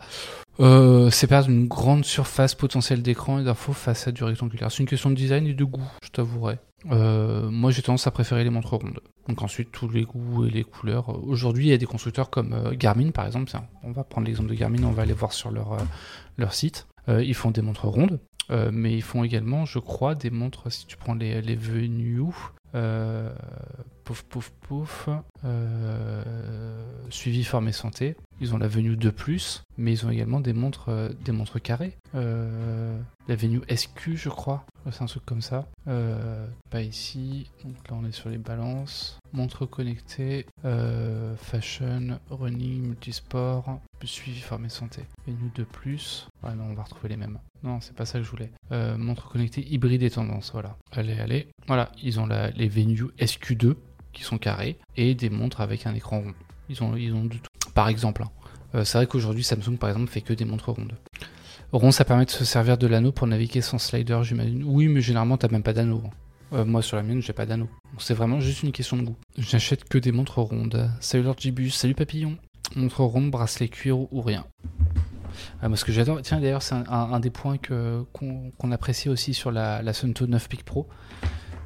[0.59, 4.71] C'est perdre une grande surface potentielle d'écran et d'infos face à du rectangulaire.
[4.71, 6.57] C'est une question de design et de goût, je t'avouerai.
[6.91, 8.99] Euh, moi, j'ai tendance à préférer les montres rondes.
[9.27, 11.09] Donc ensuite, tous les goûts et les couleurs.
[11.27, 13.51] Aujourd'hui, il y a des constructeurs comme euh, Garmin, par exemple.
[13.83, 15.79] on va prendre l'exemple de Garmin, on va aller voir sur leur, euh,
[16.37, 16.87] leur site.
[17.07, 18.19] ils font des montres rondes,
[18.71, 22.21] mais ils font également, je crois, des montres, si tu prends les, les Venue,
[24.09, 25.09] pouf, pouf, pouf,
[27.11, 28.15] suivi formé santé.
[28.41, 30.89] Ils ont la Venue 2 Plus, mais ils ont également des montres,
[31.23, 31.95] des montres carrées.
[32.13, 34.65] la Venue SQ, je crois.
[34.91, 35.67] C'est un truc comme ça.
[35.87, 37.49] Euh, pas ici.
[37.63, 39.19] Donc là, on est sur les balances.
[39.33, 40.45] Montre connectée.
[40.65, 43.79] Euh, fashion, running, multisport.
[44.03, 45.03] Suivi santé.
[45.27, 46.27] Et nous de plus.
[46.43, 47.39] Ah non, on va retrouver les mêmes.
[47.63, 48.51] Non, c'est pas ça que je voulais.
[48.71, 50.51] Euh, montre connectée hybride et tendance.
[50.53, 50.77] Voilà.
[50.91, 51.47] Allez, allez.
[51.67, 51.91] Voilà.
[52.01, 53.75] Ils ont la, les Venue SQ2
[54.13, 56.33] qui sont carrés et des montres avec un écran rond.
[56.69, 57.49] Ils ont, ils ont du tout.
[57.73, 58.23] Par exemple.
[58.23, 58.83] Hein.
[58.83, 60.93] c'est vrai qu'aujourd'hui, Samsung, par exemple, fait que des montres rondes.
[61.71, 64.63] Rond, ça permet de se servir de l'anneau pour naviguer sans slider, j'imagine.
[64.65, 66.03] Oui, mais généralement, t'as même pas d'anneau.
[66.53, 67.69] Euh, moi, sur la mienne, j'ai pas d'anneau.
[67.99, 69.15] C'est vraiment juste une question de goût.
[69.37, 70.89] J'achète que des montres rondes.
[70.99, 72.37] Salut Lord Gibus, salut Papillon.
[72.75, 74.45] Montre ronde, bracelet cuir ou rien.
[75.61, 79.51] Ah, moi, ce que j'adore, tiens, d'ailleurs, c'est un, des points qu'on apprécie aussi sur
[79.51, 80.87] la, la Sunto 9 Peak Pro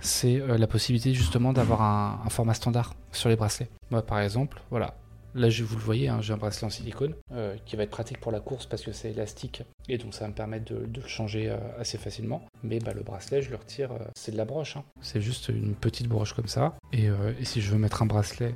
[0.03, 3.69] c'est euh, la possibilité justement d'avoir un, format standard sur les bracelets.
[3.89, 4.95] Moi, par exemple, voilà,
[5.35, 8.19] Là, vous le voyez, hein, j'ai un bracelet en silicone euh, qui va être pratique
[8.19, 11.07] pour la course parce que c'est élastique et donc ça va me permettre de, le
[11.07, 12.45] changer euh, assez facilement.
[12.61, 14.77] Mais bah, le bracelet, je le retire, c'est de la broche.
[14.77, 14.83] Hein.
[15.01, 16.75] C'est juste une petite broche comme ça.
[16.91, 17.09] Et,
[17.41, 18.53] si je veux mettre un bracelet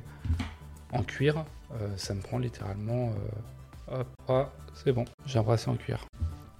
[0.92, 1.44] en cuir,
[1.96, 3.10] ça me prend littéralement.
[3.90, 6.06] hop, ah, c'est bon, j'ai un bracelet en cuir.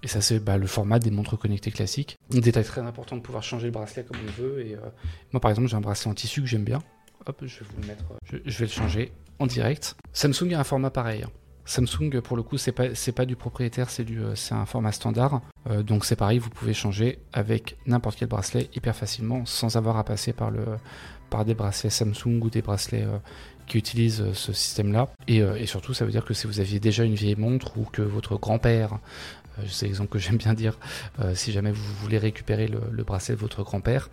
[0.03, 2.19] Et ça, c'est bah, le format des montres connectées classiques.
[2.35, 4.61] Un détail très important de pouvoir changer le bracelet comme on veut.
[4.61, 4.77] Et
[5.33, 6.81] moi, par exemple, j'ai un bracelet en tissu que j'aime bien.
[7.27, 8.05] Hop, je vais vous le mettre.
[8.25, 9.97] je vais le changer en direct.
[10.13, 11.23] Samsung a un format pareil.
[11.25, 11.31] Hein.
[11.65, 15.43] Samsung, pour le coup, c'est pas pas du propriétaire, c'est c'est un format standard.
[15.85, 20.05] donc c'est pareil, vous pouvez changer avec n'importe quel bracelet hyper facilement, sans avoir à
[20.05, 20.65] passer par le
[21.29, 23.07] par des bracelets Samsung ou des bracelets
[23.69, 25.09] qui utilisent euh, ce système-là.
[25.31, 27.85] Euh, et, surtout, ça veut dire que si vous aviez déjà une vieille montre ou
[27.85, 28.97] que votre grand-père, euh,
[29.67, 30.79] c'est l'exemple que j'aime bien dire,
[31.35, 34.09] si jamais vous voulez récupérer le, bracelet de votre grand-père,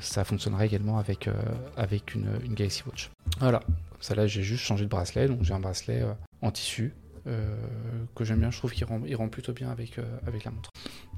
[0.00, 1.28] ça fonctionnera également avec,
[1.76, 3.10] avec une, Galaxy Watch.
[3.40, 3.60] Voilà,
[4.00, 6.04] ça là j'ai juste changé de bracelet, donc j'ai un bracelet
[6.42, 10.44] en tissu que j'aime bien, je trouve qu'il rend, il rend plutôt bien avec, avec
[10.44, 10.70] la montre.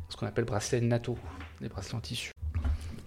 [0.09, 1.19] Ce qu'on appelle bracelet NATO,
[1.61, 2.33] des bracelets en tissu.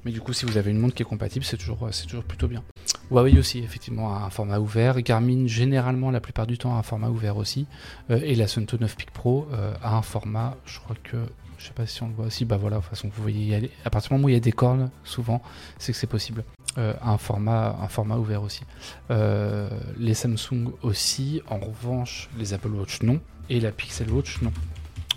[0.05, 2.23] Mais du coup, si vous avez une montre qui est compatible, c'est toujours, c'est toujours
[2.23, 2.63] plutôt bien.
[3.11, 5.01] Huawei aussi, effectivement, a un format ouvert.
[5.01, 7.67] Garmin, généralement, la plupart du temps, a un format ouvert aussi.
[8.09, 11.17] Euh, et la Sunto 9 Peak Pro euh, a un format, je crois que,
[11.57, 13.69] je sais pas si on le voit aussi, bah voilà, de toute façon, vous voyez.
[13.85, 15.41] À partir du moment où il y a des cornes, souvent,
[15.77, 16.43] c'est que c'est possible.
[16.77, 18.61] Euh, un, format, un format ouvert aussi.
[19.09, 23.19] les Samsung aussi, en revanche, les Apple Watch non.
[23.49, 24.53] Et la Pixel Watch non.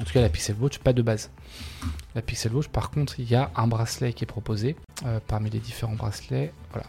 [0.01, 1.31] En tout cas, la Pixel Watch, pas de base.
[2.15, 4.77] La Pixel Watch, par contre, il y a un bracelet qui est proposé
[5.27, 6.53] parmi les différents bracelets.
[6.71, 6.87] Voilà.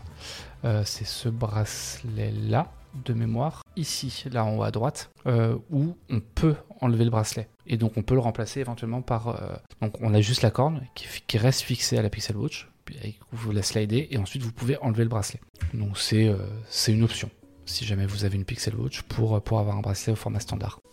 [0.66, 2.72] Euh, c'est ce bracelet-là
[3.06, 7.50] de mémoire, ici, là en haut à droite, euh, où on peut enlever le bracelet.
[7.68, 9.28] Et donc on peut le remplacer éventuellement par...
[9.28, 13.20] Euh, donc on a juste la corne qui, reste fixée à la Pixel Watch, puis
[13.32, 15.42] vous la slidez, et ensuite vous pouvez enlever le bracelet.
[15.74, 16.34] Donc c'est
[16.88, 17.30] une option,
[17.66, 20.80] si jamais vous avez une Pixel Watch, pour avoir un bracelet au format standard.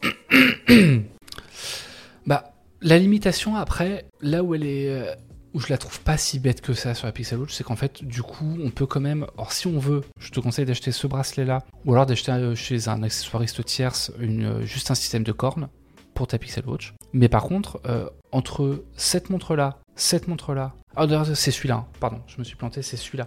[2.82, 5.16] la limitation après, là où elle est
[5.54, 7.76] où je la trouve pas si bête que ça sur la Pixel Watch, c'est qu'en
[7.76, 9.26] fait, du coup, on peut quand même.
[9.36, 12.88] Or, si on veut, je te conseille d'acheter ce bracelet-là, ou alors d'acheter euh, chez
[12.88, 15.68] un accessoiriste tierce euh, juste un système de cornes
[16.14, 16.94] pour ta Pixel Watch.
[17.12, 20.72] Mais par contre, euh, entre cette montre-là, cette montre-là.
[20.96, 23.26] Ah, c'est celui-là, hein, pardon, je me suis planté, c'est celui-là.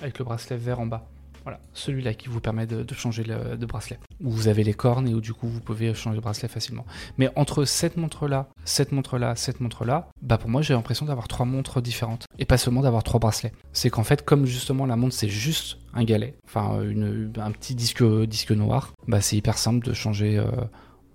[0.00, 1.06] avec le bracelet vert en bas.
[1.44, 3.98] Voilà, celui-là qui vous permet de, changer de bracelet.
[4.20, 6.86] Où vous avez les cornes et où du coup vous pouvez changer le bracelet facilement.
[7.18, 11.46] Mais entre cette montre-là, cette montre-là, cette montre-là, bah pour moi j'ai l'impression d'avoir trois
[11.46, 12.26] montres différentes.
[12.38, 13.52] Et pas seulement d'avoir trois bracelets.
[13.72, 18.02] C'est qu'en fait, comme justement la montre c'est juste un galet, enfin un petit disque,
[18.52, 20.50] noir, bah c'est hyper simple de changer, euh,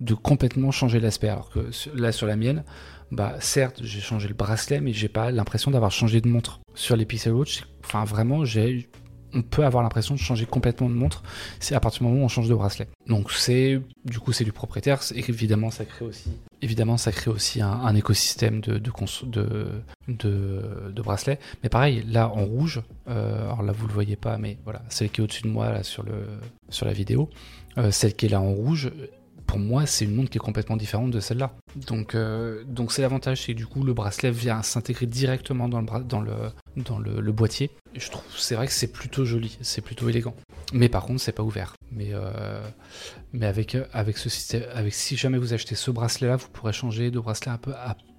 [0.00, 1.28] de complètement changer l'aspect.
[1.28, 2.64] Alors que là sur la mienne,
[3.10, 6.60] bah certes j'ai changé le bracelet, mais j'ai pas l'impression d'avoir changé de montre.
[6.74, 8.88] Sur les Watch, enfin vraiment j'ai
[9.34, 11.22] on peut avoir l'impression de changer complètement de montre
[11.60, 12.88] c'est à partir du moment où on change de bracelet.
[13.06, 16.30] Donc c'est du coup c'est du propriétaire, évidemment ça crée aussi
[16.62, 18.80] évidemment ça crée aussi un, écosystème de
[21.02, 21.38] bracelets.
[21.62, 25.10] Mais pareil là en rouge, euh, alors là vous le voyez pas, mais voilà celle
[25.10, 26.04] qui est au-dessus de moi sur
[26.84, 27.30] la vidéo,
[27.76, 28.90] euh, celle qui est là en rouge,
[29.48, 31.56] pour moi, c'est une montre qui est complètement différente de celle-là.
[31.74, 35.80] Donc, euh, donc c'est l'avantage, c'est que du coup, le bracelet vient s'intégrer directement dans
[36.20, 37.70] le, boîtier.
[37.96, 40.34] Je trouve, c'est vrai que c'est plutôt joli, c'est plutôt élégant.
[40.74, 41.74] Mais par contre, c'est pas ouvert.
[41.90, 42.60] Mais, euh,
[43.32, 47.10] mais avec, avec ce système, avec si jamais vous achetez ce bracelet-là, vous pourrez changer
[47.10, 47.72] de bracelet un peu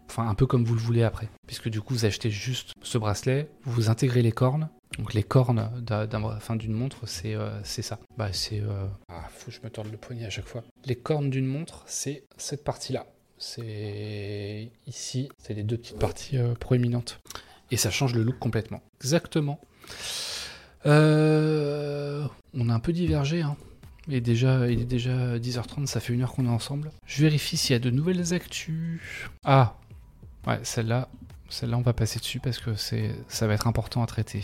[0.10, 1.30] enfin un peu comme vous le voulez après.
[1.46, 4.68] Puisque du coup, vous achetez juste ce bracelet, vous intégrez les cornes,
[4.98, 5.70] donc les cornes
[6.58, 8.00] d'une montre, c'est euh, ça.
[8.18, 10.64] Bah c'est euh, ah, faut que je me torde le poignet à chaque fois.
[10.86, 13.06] Les cornes d'une montre, c'est cette partie-là.
[13.38, 17.22] C'est ici, c'est les deux petites parties euh, proéminentes.
[17.72, 18.82] Et ça change le look complètement.
[19.00, 19.60] Exactement.
[20.86, 23.42] on a un peu divergé.
[23.42, 23.56] Hein.
[24.08, 26.92] Déjà, il est déjà 10h30, ça fait une heure qu'on est ensemble.
[27.06, 29.00] Je vérifie s'il y a de nouvelles actus.
[29.46, 29.78] Ah,
[30.48, 31.10] ouais, celle-là,
[31.48, 34.44] celle-là, on va passer dessus parce que ça va être important à traiter.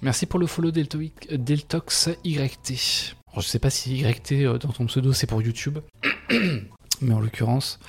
[0.00, 3.14] Merci pour le follow Deltox YT.
[3.32, 5.78] Alors, je sais pas si YT euh, dans ton pseudo c'est pour YouTube,
[7.00, 7.80] mais en l'occurrence,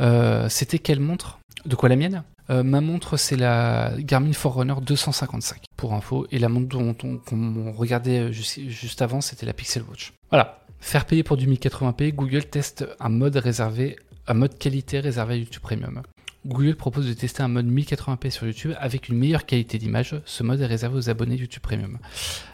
[0.00, 1.38] euh, c'était quelle montre?
[1.64, 2.24] De quoi la mienne?
[2.50, 6.26] Euh, ma montre, c'est la Garmin Forerunner 255, pour info.
[6.30, 6.94] Et la montre dont
[7.32, 10.12] on, regardait juste, juste avant, c'était la Pixel Watch.
[10.30, 10.58] Voilà.
[10.80, 13.96] Faire payer pour du 1080p, Google teste un mode réservé,
[14.26, 16.02] un mode qualité réservé à YouTube Premium.
[16.46, 20.14] Google propose de tester un mode 1080p sur YouTube avec une meilleure qualité d'image.
[20.26, 21.98] Ce mode est réservé aux abonnés YouTube Premium.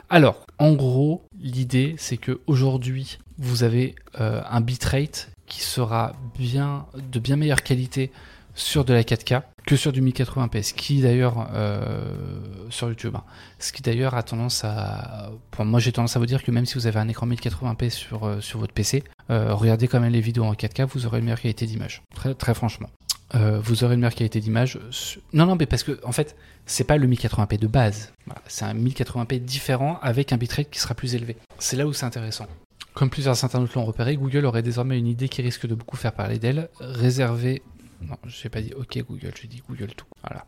[0.09, 7.19] Alors, en gros, l'idée c'est que aujourd'hui, vous avez euh, un bitrate qui sera de
[7.19, 8.13] bien meilleure qualité
[8.55, 12.13] sur de la 4K que sur du 1080p, ce qui d'ailleurs euh,
[12.71, 13.25] sur YouTube, hein.
[13.59, 16.75] ce qui d'ailleurs a tendance à, moi j'ai tendance à vous dire que même si
[16.75, 20.45] vous avez un écran 1080p sur euh, sur votre PC, regardez quand même les vidéos
[20.45, 22.03] en 4K, vous aurez une meilleure qualité d'image,
[22.35, 22.89] très franchement.
[23.35, 24.79] Euh, vous aurez une meilleure qualité d'image.
[25.33, 28.13] Non, non, mais parce que en fait, c'est pas le 1080p de base.
[28.47, 31.37] c'est un 1080p différent avec un bitrate qui sera plus élevé.
[31.59, 32.47] C'est là où c'est intéressant.
[32.95, 36.13] Comme plusieurs internautes l'ont repéré, Google aurait désormais une idée qui risque de beaucoup faire
[36.13, 37.63] parler d'elle, réserver
[38.03, 40.07] Non, j'ai pas dit OK Google, j'ai dit Google tout.
[40.27, 40.45] Voilà.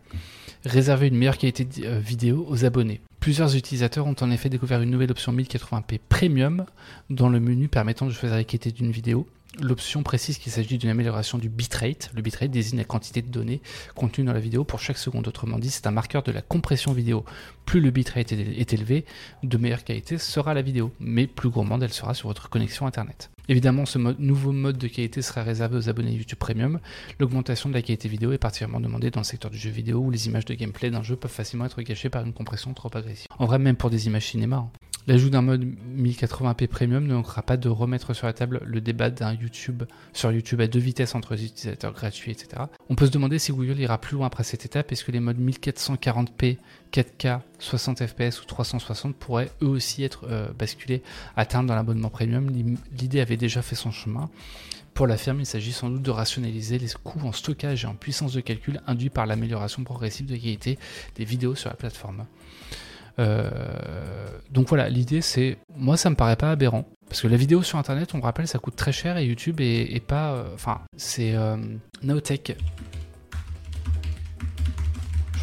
[0.65, 3.01] Réserver une meilleure qualité de euh, vidéo aux abonnés.
[3.21, 6.67] Plusieurs utilisateurs ont en effet découvert une nouvelle option 1080p Premium
[7.11, 9.29] dans le menu permettant de choisir la qualité d'une vidéo.
[9.61, 12.11] L'option précise qu'il s'agit d'une amélioration du bitrate.
[12.15, 13.61] Le bitrate désigne la quantité de données
[13.95, 15.29] contenues dans la vidéo pour chaque seconde.
[15.29, 17.25] Autrement dit, c'est un marqueur de la compression vidéo.
[17.67, 19.05] Plus le bitrate est élevé,
[19.43, 23.31] de meilleure qualité sera la vidéo, mais plus gourmande elle sera sur votre connexion Internet.
[23.49, 26.79] Évidemment, ce nouveau mode de qualité sera réservé aux abonnés YouTube Premium.
[27.19, 30.11] L'augmentation de la qualité vidéo est particulièrement demandée dans le secteur du jeu vidéo où
[30.11, 33.27] les images de gameplay d'un jeu peuvent facilement être gâchées par une compression trop agressive.
[33.39, 34.57] En vrai, même pour des images cinéma.
[34.57, 34.71] Hein.
[35.09, 39.11] L'ajout d'un mode 1080p premium ne manquera pas de remettre sur la table le débat
[39.11, 39.83] d'un YouTube
[40.13, 42.63] sur YouTube à deux vitesses entre les utilisateurs gratuits, etc.
[42.89, 44.93] On peut se demander si Google ira plus loin après cette étape.
[44.93, 46.59] Est-ce que les modes 1440p,
[46.93, 51.03] 4K, 60 fps ou 360 pourraient eux aussi être euh, basculés
[51.49, 52.51] terme dans l'abonnement premium
[52.99, 54.31] L'idée avait déjà fait son chemin.
[54.95, 57.95] Pour la firme, il s'agit sans doute de rationaliser les coûts en stockage et en
[57.95, 60.79] puissance de calcul induits par l'amélioration progressive de qualité
[61.15, 62.27] des vidéos sur la plateforme.
[63.19, 63.51] Euh,
[64.51, 67.79] donc voilà, l'idée c'est, moi ça me paraît pas aberrant, parce que la vidéo sur
[67.79, 71.35] internet, on me rappelle, ça coûte très cher et YouTube est, pas, euh, enfin c'est
[71.35, 71.57] euh.
[72.03, 72.09] Je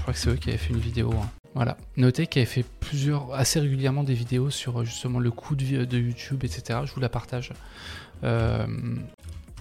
[0.02, 1.14] crois que c'est eux qui avaient fait une vidéo.
[1.14, 1.30] Hein.
[1.56, 5.98] Voilà, Naotech avait fait plusieurs, assez régulièrement des vidéos sur justement le coût de, de
[5.98, 6.80] YouTube, etc.
[6.86, 7.52] Je vous la partage.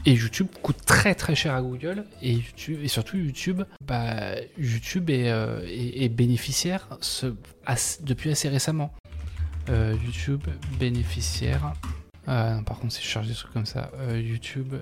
[0.06, 2.38] Et YouTube coûte très très cher à Google et,
[2.86, 6.88] surtout YouTube, bah, YouTube est, euh, bénéficiaire
[8.00, 8.94] depuis assez récemment.
[9.68, 10.44] Euh, YouTube
[10.78, 11.74] bénéficiaire.
[12.28, 14.74] Euh, par contre, si je charge des trucs comme ça, YouTube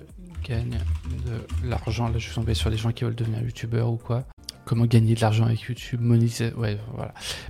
[0.45, 0.79] gagne
[1.27, 2.09] de l'argent.
[2.09, 4.25] Là, je suis tombé sur des gens qui veulent devenir YouTubeurs ou quoi
[4.67, 6.53] comment gagner de l'argent avec YouTube, monétiser.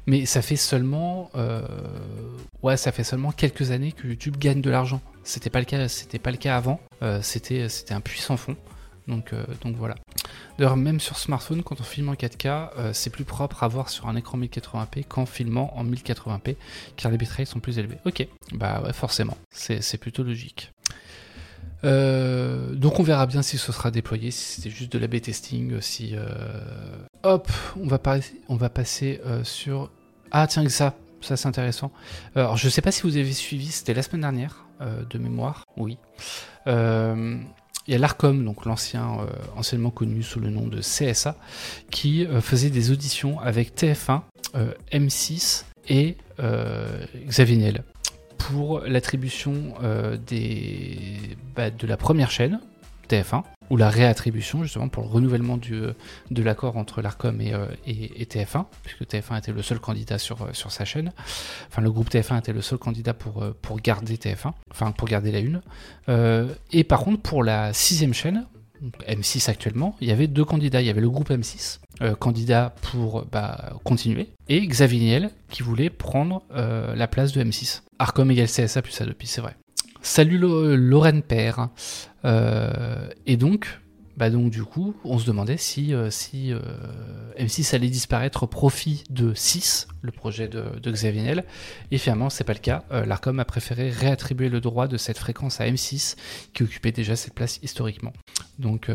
[0.07, 1.67] Mais ça fait seulement, euh,
[2.63, 5.01] ouais, ça fait seulement quelques années que YouTube gagne de l'argent.
[5.25, 6.79] C'était pas le cas, c'était pas le cas avant.
[7.03, 8.55] Euh, c'était, c'était un puissant fond.
[9.09, 9.95] Donc, euh, donc voilà.
[10.59, 14.09] D'ailleurs, même sur smartphone, quand on filme en 4K, c'est plus propre à voir sur
[14.09, 16.57] un écran 1080p qu'en filmant en 1080p,
[16.97, 17.99] car les bitrates sont plus élevés.
[18.05, 20.73] Ok, bah ouais, forcément, c'est plutôt logique.
[21.87, 25.81] Euh, donc on verra bien si ce sera déployé, si c'était juste de la B-testing,
[25.81, 26.15] si...
[26.15, 26.27] Euh,
[27.23, 27.49] hop,
[27.81, 27.99] on va,
[28.69, 29.91] passer euh, sur...
[30.33, 31.93] Ah tiens, ça, ça c'est intéressant.
[32.35, 35.97] Alors je sais pas si vous avez suivi, c'était la semaine dernière, de mémoire, oui.
[36.67, 39.19] Il y a l'ARCOM, donc l'ancien,
[39.57, 41.37] anciennement connu sous le nom de CSA,
[41.91, 44.23] qui faisait des auditions avec TF1,
[44.93, 46.17] M6 et
[47.29, 47.85] Xavier Niel
[48.39, 50.17] pour l'attribution euh,
[51.55, 52.61] bah, de la première chaîne,
[53.09, 55.83] TF1, ou la réattribution justement pour le renouvellement du,
[56.31, 60.49] de l'accord entre l'ARCOM euh, et, TF1, puisque TF1 était le seul candidat sur, euh,
[60.53, 61.13] sur sa chaîne.
[61.69, 65.33] Enfin, le groupe TF1 était le seul candidat pour, pour garder TF1, enfin pour garder
[65.33, 65.61] la une.
[66.73, 68.47] et par contre, pour la sixième chaîne,
[69.09, 70.81] M6 actuellement, il y avait deux candidats.
[70.81, 75.63] Il y avait le groupe M6, euh, candidat pour bah, continuer, et Xavier Niel, qui
[75.63, 77.83] voulait prendre euh, la place de M6.
[77.99, 79.57] Arcom égale CSA plus Adopi, c'est vrai.
[80.03, 81.71] Salut Lorraine Père.
[82.25, 83.81] Euh, et donc,
[84.17, 86.53] bah donc du coup, on se demandait si, si
[87.39, 91.45] M6 allait disparaître au profit de 6, le projet de, Xavier Niel,
[91.91, 92.85] et finalement c'est pas le cas.
[92.91, 96.17] L'Arcom a préféré réattribuer le droit de cette fréquence à M6,
[96.55, 98.13] qui occupait déjà cette place historiquement.
[98.59, 98.91] Donc,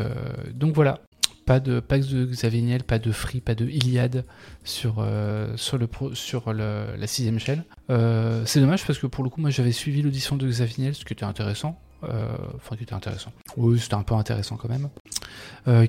[0.56, 1.02] donc voilà,
[1.46, 4.26] pas de Pax de Xavier pas de Free, pas de Iliad
[4.64, 7.64] sur, euh, sur, le sur la sixième chaîne.
[7.90, 10.96] Euh, c'est dommage parce que pour le coup, moi j'avais suivi l'audition de Xavier Niel,
[10.96, 11.80] ce qui était intéressant.
[12.04, 13.32] Euh, enfin, qui était intéressant.
[13.58, 14.90] Oui, c'était un peu intéressant quand même.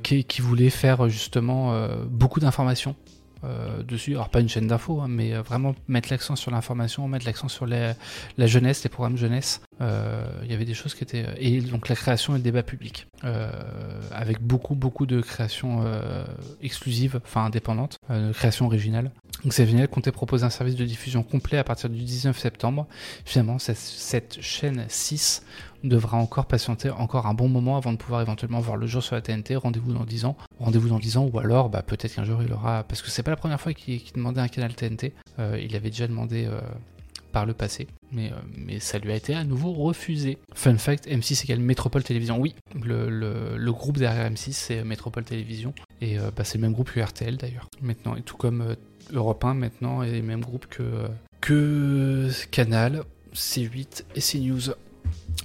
[0.02, 2.94] Qui, qui, voulait faire justement beaucoup d'informations
[3.44, 4.12] euh, dessus.
[4.12, 7.48] Alors pas une chaîne d'infos, hein, mais euh, vraiment mettre l'accent sur l'information, mettre l'accent
[7.48, 7.96] sur la
[8.38, 9.62] jeunesse, les programmes jeunesse.
[9.80, 11.26] Euh, il y avait des choses qui étaient...
[11.38, 13.06] Et donc la création et le débat public.
[14.12, 15.84] avec beaucoup, beaucoup de créations
[16.62, 19.10] exclusives, enfin indépendantes, de créations originales.
[19.42, 22.86] Donc Xavier comptait proposer un service de diffusion complet à partir du 19 septembre.
[23.24, 25.42] Finalement, cette, chaîne 6
[25.82, 29.16] devra encore patienter encore un bon moment avant de pouvoir éventuellement voir le jour sur
[29.16, 29.56] la TNT.
[29.56, 30.36] Rendez-vous dans 10 ans.
[30.60, 32.84] Rendez-vous dans 10 ans, ou alors bah, peut-être qu'un jour il aura.
[32.84, 35.12] Parce que c'est pas la première fois qu'il demandait un canal TNT.
[35.40, 36.60] Euh, il avait déjà demandé euh,
[37.32, 40.38] par le passé, mais, euh, mais ça lui a été à nouveau refusé.
[40.54, 42.38] Fun fact M6 égale Métropole Télévision.
[42.38, 43.08] Oui, le,
[43.56, 45.74] le, groupe derrière M6 c'est Métropole Télévision.
[46.00, 47.68] Et bah, c'est le même groupe que RTL d'ailleurs.
[47.80, 48.76] Maintenant, et tout comme
[49.12, 51.08] Europe 1 maintenant, est le même groupe que,
[51.40, 53.04] que Canal,
[53.34, 54.74] C8 et CNews.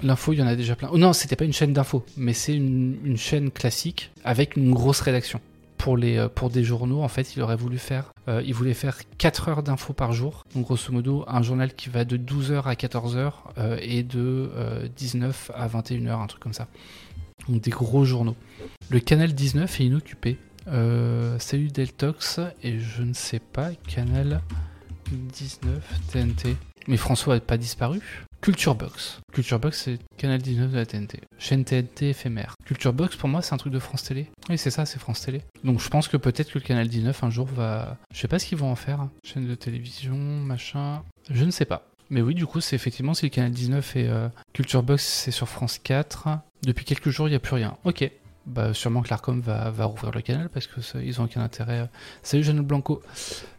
[0.04, 0.90] L'info, il y en a déjà plein.
[0.92, 5.02] Oh non, c'était pas une chaîne d'info, mais c'est une, chaîne classique avec une grosse
[5.02, 5.42] rédaction.
[5.78, 8.74] Pour, les, euh, pour des journaux, en fait, il aurait voulu faire, euh, il voulait
[8.74, 10.44] faire 4 heures d'infos par jour.
[10.54, 14.52] Donc, grosso modo, un journal qui va de 12h à 14h euh, et de
[14.96, 16.68] 19 à 21h, un truc comme ça.
[17.48, 18.36] donc des gros journaux.
[18.90, 20.38] Le canal 19 est inoccupé.
[20.68, 24.42] Euh, salut Deltox, et je ne sais pas, canal
[25.12, 26.58] 19 TNT.
[26.88, 29.20] Mais François n'a pas disparu Culture Box.
[29.34, 31.20] Culture Box, c'est canal 19 de la TNT.
[31.38, 32.56] Chaîne TNT éphémère.
[32.64, 34.28] Culture Box, pour moi, c'est un truc de France Télé.
[34.50, 35.42] Oui, c'est ça, c'est France Télé.
[35.66, 37.98] Donc je pense que peut-être que le canal 19 un jour va.
[38.14, 39.02] Je sais pas ce qu'ils vont en faire.
[39.02, 39.12] hein.
[39.26, 41.04] Chaîne de télévision, machin.
[41.30, 41.90] Je ne sais pas.
[42.10, 45.32] Mais oui, du coup, c'est effectivement si le canal 19 et euh, Culture Box, c'est
[45.32, 46.30] sur France 4.
[46.64, 47.76] Depuis quelques jours, il n'y a plus rien.
[47.84, 48.10] Ok.
[48.48, 51.90] Bah, sûrement que l'ARCOM va, rouvrir le canal parce que ça, ils ont aucun intérêt.
[52.24, 53.02] Salut Jeanne Blanco.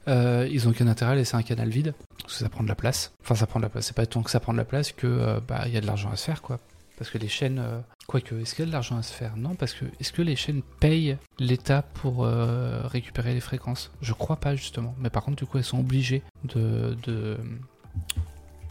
[0.08, 2.68] Euh, ils ont aucun intérêt à laisser un canal vide parce que ça prend de
[2.68, 3.12] la place.
[3.22, 3.86] Enfin, ça prend de la place.
[3.86, 5.86] C'est pas tant que ça prend de la place que euh, bah y a de
[5.86, 6.58] l'argent à se faire quoi.
[6.96, 9.36] Parce que les chaînes, euh, quoique, est-ce qu'il y a de l'argent à se faire?
[9.36, 13.92] Non, parce que est-ce que les chaînes payent l'État pour euh, récupérer les fréquences?
[14.00, 14.94] Je crois pas justement.
[14.98, 17.36] Mais par contre, du coup, elles sont obligées de, de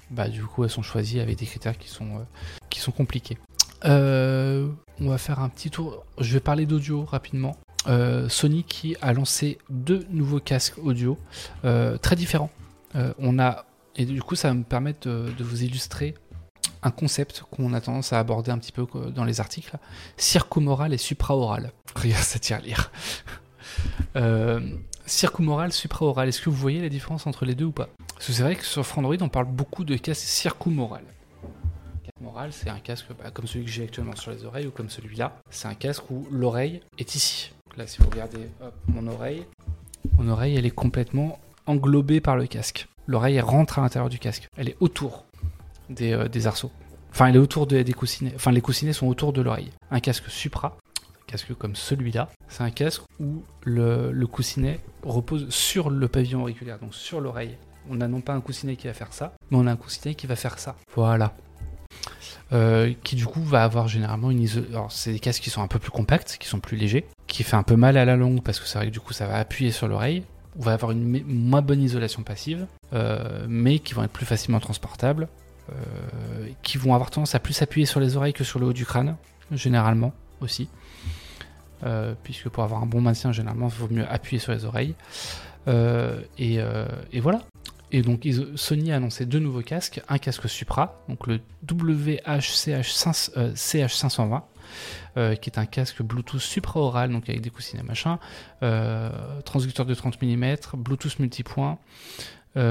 [0.09, 2.25] bah du coup, elles sont choisies avec des critères qui sont
[2.69, 3.37] qui sont compliqués.
[3.85, 4.67] Euh,
[4.99, 6.05] on va faire un petit tour.
[6.19, 7.57] Je vais parler d'audio rapidement.
[7.87, 11.17] Euh, Sony qui a lancé deux nouveaux casques audio
[11.63, 12.51] euh, très différents.
[13.19, 13.65] On a
[13.95, 16.15] et du coup ça va me permettre de, vous illustrer
[16.81, 19.77] un concept qu'on a tendance à aborder un petit peu dans les articles
[20.15, 21.73] circumoral et supraoral.
[21.95, 22.91] Regarde, ça tire à lire.
[24.15, 24.59] Euh,
[25.05, 26.29] circumoral, supraoral.
[26.29, 27.89] Est-ce que vous voyez la différence entre les deux ou pas?
[28.15, 31.03] Parce que c'est vrai que sur Frandroid on parle beaucoup de casque circumoral.
[32.21, 34.89] Moral, c'est un casque bah, comme celui que j'ai actuellement sur les oreilles ou comme
[34.89, 35.37] celui-là.
[35.49, 37.51] C'est un casque où l'oreille est ici.
[37.77, 39.45] Là, si vous regardez hop, mon oreille,
[40.17, 42.87] mon oreille, elle est complètement englobée par le casque.
[43.05, 44.47] L'oreille, rentre à l'intérieur du casque.
[44.57, 45.25] Elle est autour
[45.89, 46.71] des, euh, des arceaux.
[47.11, 48.33] Enfin, elle est autour des, des coussinets.
[48.35, 49.71] Enfin, les coussinets sont autour de l'oreille.
[49.91, 55.49] Un casque supra, un casque comme celui-là, c'est un casque où le, le coussinet repose
[55.49, 57.57] sur le pavillon auriculaire, donc sur l'oreille.
[57.89, 60.15] On n'a non pas un coussinet qui va faire ça, mais on a un coussinet
[60.15, 60.75] qui va faire ça.
[60.95, 61.33] Voilà.
[62.53, 64.61] Euh, qui du coup va avoir généralement une iso...
[64.69, 67.43] Alors c'est des casques qui sont un peu plus compacts, qui sont plus légers, qui
[67.43, 69.27] fait un peu mal à la longue parce que c'est vrai que du coup ça
[69.27, 70.23] va appuyer sur l'oreille.
[70.57, 74.61] On va avoir une moins bonne isolation passive, euh, mais qui vont être plus facilement
[74.61, 75.27] transportables,
[75.69, 78.73] euh, qui vont avoir tendance à plus s'appuyer sur les oreilles que sur le haut
[78.73, 79.17] du crâne,
[79.51, 80.69] généralement aussi.
[82.23, 84.95] Puisque pour avoir un bon maintien, généralement, il vaut mieux appuyer sur les oreilles.
[85.67, 86.59] Et
[87.21, 87.41] voilà.
[87.91, 93.53] Et donc Sony a annoncé deux nouveaux casques, un casque Supra, donc le WHCH5, euh,
[93.53, 94.41] CH520,
[95.15, 98.19] euh, qui est un casque Bluetooth supraoral, donc avec des coussinets machin,
[98.61, 99.09] euh,
[99.41, 101.79] transducteur de 30 mm, Bluetooth multipoint.
[102.55, 102.61] on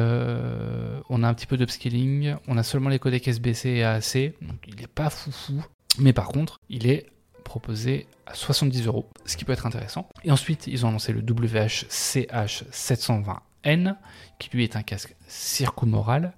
[1.23, 4.77] a un petit peu d'upscaling, on a seulement les codecs SBC et AAC, donc il
[4.77, 5.65] n'est pas foufou,
[5.99, 7.07] mais par contre il est
[7.43, 10.09] proposé à 70 euros, ce qui peut être intéressant.
[10.25, 11.23] Et ensuite ils ont annoncé le
[13.67, 13.97] WH-CH720N,
[14.39, 16.33] qui lui est un casque circumoral,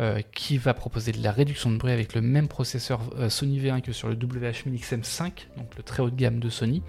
[0.00, 3.60] euh, qui va proposer de la réduction de bruit avec le même processeur euh, Sony
[3.60, 6.82] V1 que sur le WH-1000XM5, donc le très haut de gamme de Sony,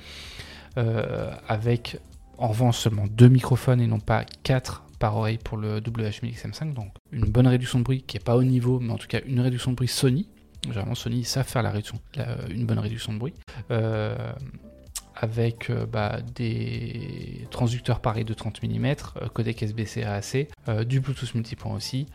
[0.78, 1.98] euh, avec
[2.38, 6.94] en revanche seulement deux microphones et non pas quatre par oreille pour le WH-1000XM5, donc
[7.12, 9.40] une bonne réduction de bruit qui n'est pas au niveau, mais en tout cas une
[9.40, 10.30] réduction de bruit Sony.
[10.66, 12.00] Généralement Sony ils savent faire la réduction,
[12.50, 13.34] une bonne réduction de bruit.
[15.22, 21.02] Avec euh, bah, des transducteurs pareils de 30 mm, euh, codec SBC AAC, euh, du
[21.02, 22.08] Bluetooth multipoint aussi,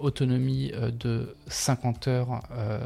[0.00, 2.42] autonomie de 50 heures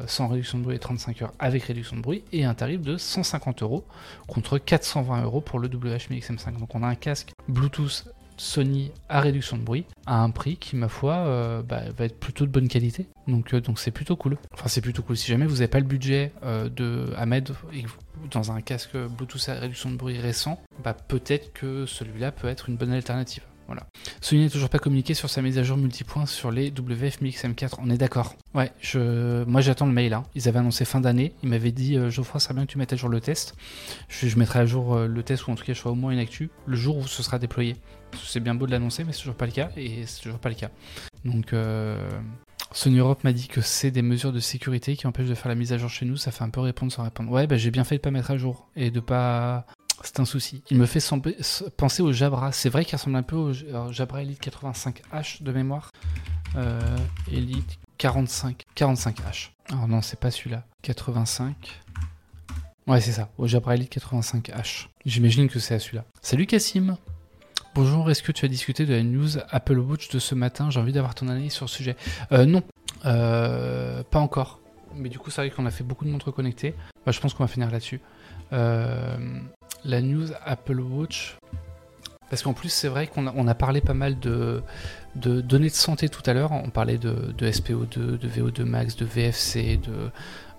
[0.07, 2.97] sans réduction de bruit et 35 heures avec réduction de bruit, et un tarif de
[2.97, 3.85] 150 euros
[4.29, 6.59] contre 420 euros pour le WH-1000XM5.
[6.61, 8.05] Donc on a un casque Bluetooth
[8.37, 12.19] Sony à réduction de bruit à un prix qui, ma foi, euh, bah, va être
[12.19, 13.07] plutôt de bonne qualité.
[13.29, 14.37] Donc euh, donc c'est plutôt cool.
[14.53, 15.17] Enfin c'est plutôt cool.
[15.17, 17.85] Si jamais vous n'avez pas le budget euh, de Ahmed et
[18.31, 22.69] dans un casque Bluetooth à réduction de bruit récent, bah, peut-être que celui-là peut être
[22.69, 23.43] une bonne alternative.
[23.67, 23.87] Voilà.
[24.21, 27.75] Sony n'a toujours pas communiqué sur sa mise à jour multipoint sur les WF-1000XM4.
[27.79, 28.35] On est d'accord.
[28.55, 29.45] Ouais, je...
[29.45, 30.13] moi j'attends le mail.
[30.15, 30.25] hein.
[30.35, 31.33] Ils avaient annoncé fin d'année.
[31.43, 33.55] Ils m'avaient dit euh, Geoffroy, ça serait bien que tu mettes à jour le test.
[34.09, 36.13] Je, mettrai à jour euh, le test ou en tout cas je ferai au moins
[36.13, 37.77] une actu le jour où ce sera déployé.
[38.23, 40.51] C'est bien beau de l'annoncer, mais c'est toujours pas le cas et c'est toujours pas
[40.51, 40.71] le cas.
[41.25, 41.97] Donc euh,
[42.73, 45.55] Sony Europe m'a dit que c'est des mesures de sécurité qui empêchent de faire la
[45.55, 46.17] mise à jour chez nous.
[46.17, 47.31] Ça fait un peu répondre sans répondre.
[47.31, 49.67] Ouais, bah j'ai bien fait de pas mettre à jour et de pas.
[50.03, 50.63] C'est un souci.
[50.71, 51.01] Il me fait
[51.77, 52.53] penser au Jabra.
[52.53, 55.91] C'est vrai qu'il ressemble un peu au alors, Jabra Elite 85H de mémoire.
[56.57, 56.81] Euh,
[57.31, 58.63] Elite 45.
[58.77, 59.51] 45H.
[59.71, 60.65] Alors non, c'est pas celui-là.
[60.83, 61.81] 85.
[62.89, 63.29] Ouais, c'est ça.
[63.39, 64.87] Au Jabra Elite 85H.
[65.07, 66.05] J'imagine que c'est à celui-là.
[66.21, 66.97] Salut Cassim.
[67.75, 70.69] Bonjour, est-ce que tu as discuté de la news Apple Watch de ce matin?
[70.69, 71.97] J'ai envie d'avoir ton analyse sur le sujet.
[72.33, 72.63] Euh, non,
[73.05, 74.61] Euh, pas encore.
[74.95, 76.75] Mais du coup, c'est vrai qu'on a fait beaucoup de montres connectées.
[77.07, 78.01] Bah, je pense qu'on va finir là-dessus.
[78.53, 79.41] Euh,
[79.85, 81.37] la news Apple Watch.
[82.31, 84.63] Parce qu'en plus, c'est vrai qu'on a, parlé pas mal de,
[85.15, 86.51] données de santé tout à l'heure.
[86.53, 90.11] On parlait de, de SPO2, de VO2 max, de VFC, de,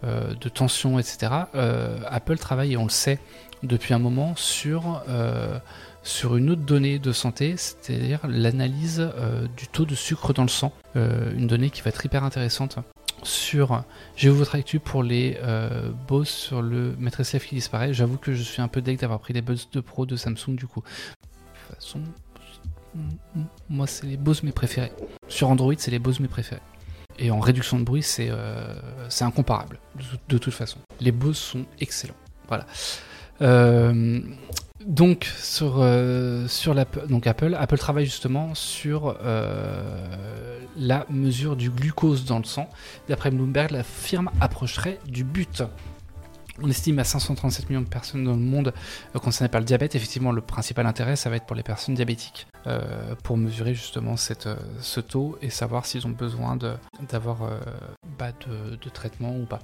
[0.03, 1.31] euh, de tension, etc.
[1.55, 3.17] Euh, Apple travaille, et on le sait
[3.63, 5.57] depuis un moment, sur, euh,
[6.03, 9.09] sur une autre donnée de santé, c'est-à-dire l'analyse
[9.57, 10.73] du taux de sucre dans le sang.
[10.95, 12.77] Une donnée qui va être hyper intéressante
[13.25, 13.83] sur.
[14.15, 17.93] J'ai vu votre actu pour les euh, Bose sur le Maître SF qui disparaît.
[17.93, 20.55] J'avoue que je suis un peu deg d'avoir pris les Buzz 2 Pro de Samsung
[20.55, 20.81] du coup.
[20.81, 20.87] De
[21.67, 21.99] toute façon,
[22.95, 24.91] m- moi c'est les Bose mes préférés.
[25.27, 26.61] Sur Android, c'est les Bose mes préférés.
[27.19, 28.73] Et en réduction de bruit, c'est euh,
[29.21, 30.79] incomparable, de, de toute façon.
[30.99, 32.15] Les Bose sont excellents.
[32.47, 32.65] Voilà.
[33.41, 34.19] Euh,
[34.85, 36.75] donc sur, euh, sur
[37.07, 42.69] donc Apple, Apple travaille justement sur euh, la mesure du glucose dans le sang.
[43.07, 45.63] D'après Bloomberg, la firme approcherait du but.
[46.61, 48.73] On estime à 537 millions de personnes dans le monde
[49.15, 49.95] euh, concernées par le diabète.
[49.95, 54.15] Effectivement, le principal intérêt, ça va être pour les personnes diabétiques, euh, pour mesurer justement
[54.45, 56.57] euh, ce taux et savoir s'ils ont besoin
[57.09, 57.59] d'avoir euh,
[58.17, 59.61] bah, de, de traitement ou pas.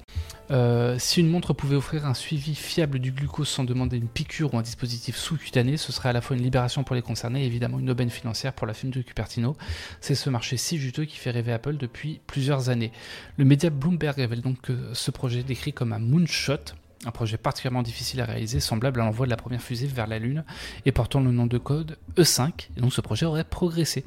[0.97, 4.57] Si une montre pouvait offrir un suivi fiable du glucose sans demander une piqûre ou
[4.57, 7.79] un dispositif sous-cutané, ce serait à la fois une libération pour les concernés et évidemment
[7.79, 9.55] une aubaine financière pour la firme de Cupertino.
[10.01, 12.91] C'est ce marché si juteux qui fait rêver Apple depuis plusieurs années.
[13.37, 16.73] Le média Bloomberg révèle donc que ce projet décrit comme un moonshot,
[17.05, 20.19] un projet particulièrement difficile à réaliser, semblable à l'envoi de la première fusée vers la
[20.19, 20.43] Lune
[20.85, 22.69] et portant le nom de code E5.
[22.77, 24.03] Et donc ce projet aurait progressé.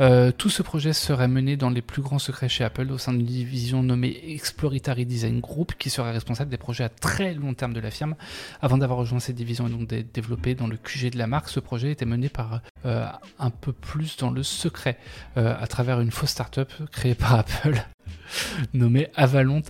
[0.00, 3.12] Euh, tout ce projet serait mené dans les plus grands secrets chez Apple au sein
[3.12, 7.72] d'une division nommée Exploratory Design Group qui serait responsable des projets à très long terme
[7.72, 8.14] de la firme.
[8.60, 11.48] Avant d'avoir rejoint cette division et donc d'être développé dans le QG de la marque,
[11.48, 13.06] ce projet était mené par euh,
[13.38, 14.98] un peu plus dans le secret
[15.36, 17.82] euh, à travers une fausse startup créée par Apple
[18.74, 19.62] nommée Avalon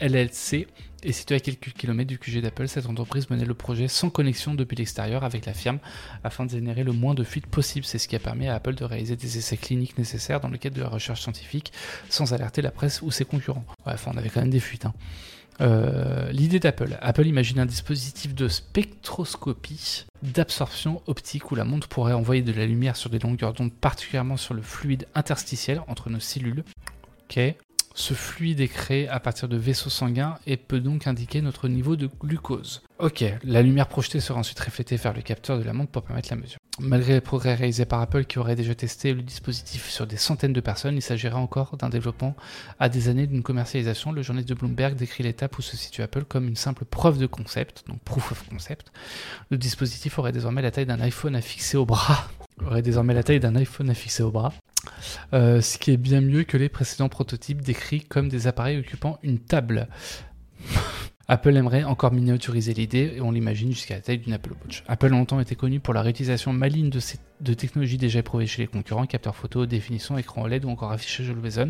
[0.00, 0.66] LLC
[1.02, 4.54] et située à quelques kilomètres du QG d'Apple, cette entreprise menait le projet sans connexion
[4.54, 5.78] depuis l'extérieur avec la firme
[6.24, 7.84] afin de générer le moins de fuites possible.
[7.84, 10.58] C'est ce qui a permis à Apple de réaliser des essais cliniques nécessaires dans le
[10.58, 11.72] cadre de la recherche scientifique
[12.08, 13.64] sans alerter la presse ou ses concurrents.
[13.86, 14.86] Ouais, enfin, on avait quand même des fuites.
[14.86, 14.94] hein.
[15.60, 16.96] Euh, L'idée d'Apple.
[17.02, 22.66] Apple imagine un dispositif de spectroscopie d'absorption optique où la montre pourrait envoyer de la
[22.66, 26.64] lumière sur des longueurs d'onde, particulièrement sur le fluide interstitiel entre nos cellules.
[27.24, 27.38] Ok.
[28.00, 31.96] Ce fluide est créé à partir de vaisseaux sanguins et peut donc indiquer notre niveau
[31.96, 32.80] de glucose.
[32.98, 36.30] Ok, la lumière projetée sera ensuite reflétée vers le capteur de la montre pour permettre
[36.30, 36.58] la mesure.
[36.78, 40.54] Malgré les progrès réalisés par Apple qui aurait déjà testé le dispositif sur des centaines
[40.54, 42.34] de personnes, il s'agirait encore d'un développement
[42.78, 44.12] à des années d'une commercialisation.
[44.12, 47.26] Le journaliste de Bloomberg décrit l'étape où se situe Apple comme une simple preuve de
[47.26, 48.92] concept, donc proof of concept.
[49.50, 52.30] Le dispositif aurait désormais la taille d'un iPhone à fixer au bras.
[52.66, 54.52] Aurait désormais la taille d'un iPhone fixer au bras.
[55.32, 59.18] Euh, ce qui est bien mieux que les précédents prototypes décrits comme des appareils occupant
[59.22, 59.88] une table.
[61.30, 64.82] Apple aimerait encore miniaturiser l'idée et on l'imagine jusqu'à la taille d'une Apple Watch.
[64.88, 66.98] Apple a longtemps été connu pour la réutilisation maligne de,
[67.40, 71.30] de technologies déjà éprouvées chez les concurrents, capteurs photo, définition, écran OLED ou encore affichage
[71.30, 71.68] Always.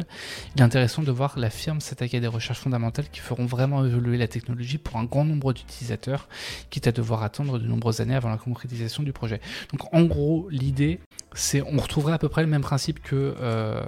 [0.57, 3.85] Il est intéressant de voir la firme s'attaquer à des recherches fondamentales qui feront vraiment
[3.85, 6.31] évoluer la technologie pour un grand nombre d'utilisateurs,
[6.71, 9.43] quitte à devoir attendre de nombreuses années avant la concrétisation du projet.
[9.73, 11.01] Donc en gros, l'idée,
[11.35, 13.83] c'est on retrouverait à peu près le même principe que euh,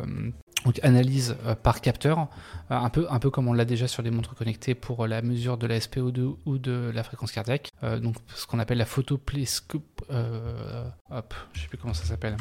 [0.65, 4.03] donc analyse euh, par capteur, euh, un, peu, un peu comme on l'a déjà sur
[4.03, 7.71] les montres connectées pour la mesure de la SPO2 ou de la fréquence cardiaque.
[7.83, 10.03] Euh, donc ce qu'on appelle la photopléscope.
[10.11, 12.37] Euh, hop, je sais plus comment ça s'appelle.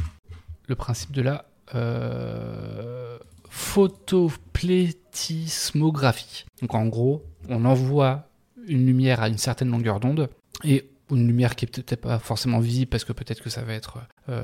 [0.67, 1.45] Le principe de la
[1.75, 3.19] euh,
[3.49, 6.45] photoplétismographie.
[6.61, 8.27] Donc en gros, on envoie
[8.67, 10.29] une lumière à une certaine longueur d'onde
[10.63, 13.73] et une lumière qui est peut-être pas forcément visible parce que peut-être que ça va
[13.73, 13.99] être
[14.29, 14.43] euh,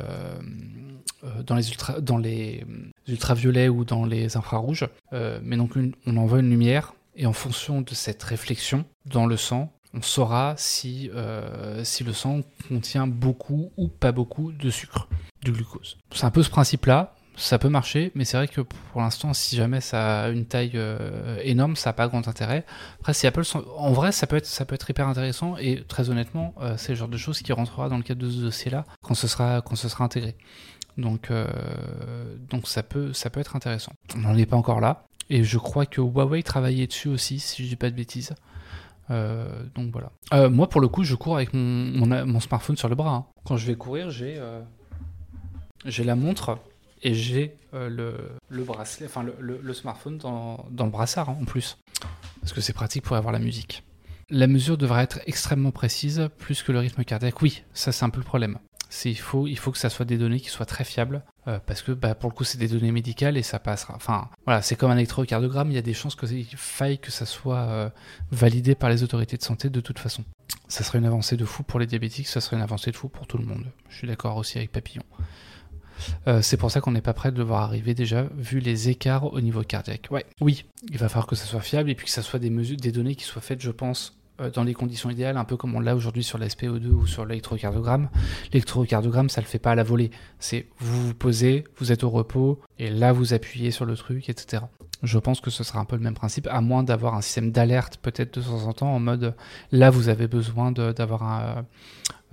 [1.23, 1.61] euh, dans les
[2.17, 2.63] les
[3.07, 7.33] ultraviolets ou dans les infrarouges Euh, mais donc une- on envoie une lumière et en
[7.33, 13.07] fonction de cette réflexion dans le sang on saura si, euh, si le sang contient
[13.07, 15.07] beaucoup ou pas beaucoup de sucre,
[15.41, 15.97] du glucose.
[16.13, 19.55] C'est un peu ce principe-là, ça peut marcher, mais c'est vrai que pour l'instant, si
[19.55, 22.65] jamais ça a une taille euh, énorme, ça n'a pas grand intérêt.
[22.99, 23.43] Après, si Apple,
[23.77, 26.93] en vrai, ça peut être, ça peut être hyper intéressant et très honnêtement, euh, c'est
[26.93, 29.61] le genre de choses qui rentrera dans le cadre de ce dossier-là quand ce sera,
[29.61, 30.35] quand ce sera intégré.
[30.97, 31.45] Donc, euh,
[32.49, 33.91] donc ça peut, ça peut être intéressant.
[34.15, 35.05] On n'en est pas encore là.
[35.29, 38.33] Et je crois que Huawei travaillait dessus aussi, si je dis pas de bêtises.
[39.09, 40.49] Donc voilà.
[40.49, 43.13] Moi, pour le coup, je cours avec mon, mon, smartphone sur le bras.
[43.13, 43.25] hein.
[43.45, 44.41] Quand je vais courir, j'ai
[45.85, 46.57] j'ai la montre
[47.01, 48.15] et j'ai euh, le,
[48.49, 51.77] le bracelet, enfin le, smartphone dans, le brassard hein, en plus.
[52.41, 53.83] Parce que c'est pratique pour avoir la musique.
[54.29, 57.41] La mesure devra être extrêmement précise, plus que le rythme cardiaque.
[57.41, 58.59] Oui, ça c'est un peu le problème.
[58.89, 61.23] C'est il faut, il faut que ça soit des données qui soient très fiables.
[61.47, 63.93] euh, parce que bah, pour le coup c'est des données médicales et ça passera.
[63.95, 67.25] Enfin voilà, c'est comme un électrocardiogramme, il y a des chances qu'il faille que ça
[67.25, 67.89] soit euh,
[68.31, 70.23] validé par les autorités de santé de toute façon.
[70.67, 73.07] Ça serait une avancée de fou pour les diabétiques, ça serait une avancée de fou
[73.09, 73.65] pour tout le monde.
[73.89, 75.03] Je suis d'accord aussi avec Papillon.
[76.27, 78.89] Euh, c'est pour ça qu'on n'est pas prêt de le voir arriver déjà, vu les
[78.89, 80.07] écarts au niveau cardiaque.
[80.11, 82.49] Ouais, oui, il va falloir que ça soit fiable et puis que ça soit des
[82.49, 85.57] mesures, des données qui soient faites, je pense, euh, dans les conditions idéales, un peu
[85.57, 88.09] comme on l'a aujourd'hui sur la SPO2 ou sur l'électrocardiogramme.
[88.53, 90.11] L'électrocardiogramme, ça le fait pas à la volée.
[90.39, 94.29] C'est vous vous posez, vous êtes au repos, et là vous appuyez sur le truc,
[94.29, 94.63] etc.
[95.01, 97.51] Je pense que ce sera un peu le même principe, à moins d'avoir un système
[97.51, 99.35] d'alerte peut-être de temps en temps, en mode
[99.71, 101.63] là vous avez besoin d'avoir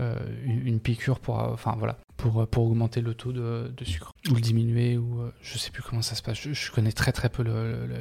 [0.00, 4.40] euh, une piqûre pour, enfin voilà, pour, pour augmenter le taux de, sucre ou le
[4.40, 6.38] diminuer ou je sais plus comment ça se passe.
[6.40, 7.44] Je, connais très très peu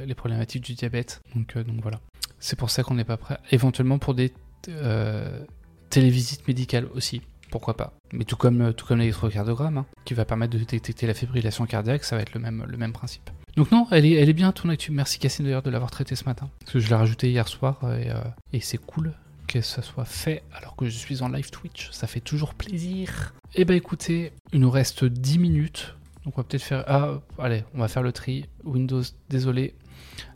[0.06, 2.00] les problématiques du diabète, donc donc voilà.
[2.38, 3.38] C'est pour ça qu'on n'est pas prêt.
[3.50, 4.32] Éventuellement pour des
[4.68, 5.44] euh,
[5.90, 7.94] télévisites médicales aussi, pourquoi pas.
[8.12, 12.04] Mais tout comme, tout comme l'électrocardiogramme, hein, qui va permettre de détecter la fibrillation cardiaque,
[12.04, 13.30] ça va être le même, le même principe.
[13.56, 14.90] Donc non, elle est, elle est bien ton actu.
[14.90, 16.50] Merci Cassine d'ailleurs de l'avoir traité ce matin.
[16.60, 18.16] Parce que je l'ai rajouté hier soir et, euh,
[18.52, 19.14] et c'est cool
[19.46, 21.90] que ça soit fait alors que je suis en live Twitch.
[21.92, 23.34] Ça fait toujours plaisir.
[23.56, 25.94] Eh ben écoutez, il nous reste 10 minutes.
[26.24, 26.82] Donc on va peut-être faire...
[26.88, 28.46] Ah, allez, on va faire le tri.
[28.64, 29.74] Windows, désolé.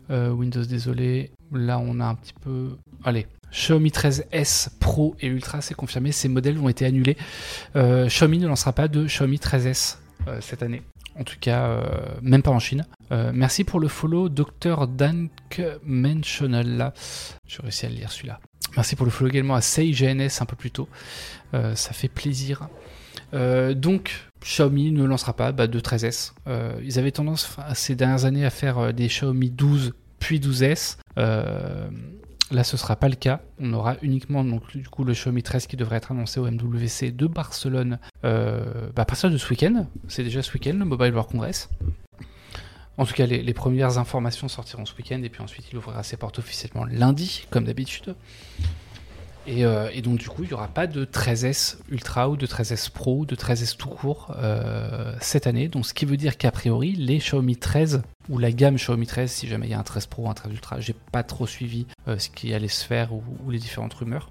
[0.08, 1.32] Euh, Windows, désolé.
[1.50, 2.76] Là, on a un petit peu.
[3.02, 3.26] Allez.
[3.50, 7.16] Xiaomi 13S Pro et Ultra, c'est confirmé, ces modèles ont été annulés.
[7.74, 9.96] Euh, Xiaomi ne lancera pas de Xiaomi 13S
[10.28, 10.82] euh, cette année.
[11.18, 11.82] En tout cas,
[12.22, 12.86] même pas en Chine.
[13.10, 14.86] merci pour le follow, Dr.
[14.86, 16.92] Dank Mentional.
[17.44, 18.38] J'ai réussi à le lire celui-là.
[18.76, 20.88] Merci pour le follow également à Sei GNS un peu plus tôt.
[21.52, 22.68] ça fait plaisir.
[23.32, 26.32] Donc, Xiaomi ne lancera pas bah, de 13S.
[26.82, 30.98] ils avaient tendance ces dernières années à faire des Xiaomi 12 puis 12S.
[31.18, 31.88] Euh,
[32.50, 33.40] là, ce sera pas le cas.
[33.60, 37.12] On aura uniquement donc, du coup le Xiaomi 13 qui devrait être annoncé au MWC
[37.12, 39.86] de Barcelone euh, bah, à partir de ce week-end.
[40.08, 41.68] C'est déjà ce week-end le Mobile World Congress.
[42.96, 46.16] En tout cas, les, premières informations sortiront ce week-end et puis ensuite il ouvrira ses
[46.16, 48.16] portes officiellement lundi, comme d'habitude.
[49.48, 52.90] Euh, et, donc du coup, il n'y aura pas de 13S Ultra ou de 13S
[52.90, 55.68] Pro ou de 13S tout court euh, cette année.
[55.68, 59.30] Donc ce qui veut dire qu'a priori, les Xiaomi 13 ou la gamme Xiaomi 13,
[59.30, 61.46] si jamais il y a un 13 Pro ou un 13 Ultra, j'ai pas trop
[61.46, 64.30] suivi euh, ce qui allait se faire ou, les différentes rumeurs.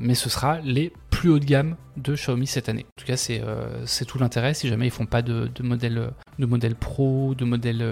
[0.00, 2.86] mais ce sera les plus haut de gamme de Xiaomi cette année.
[2.88, 4.52] En tout cas, c'est tout l'intérêt.
[4.52, 6.10] Si jamais ils font pas de, modèle
[6.40, 7.84] de modèle Pro, de modèle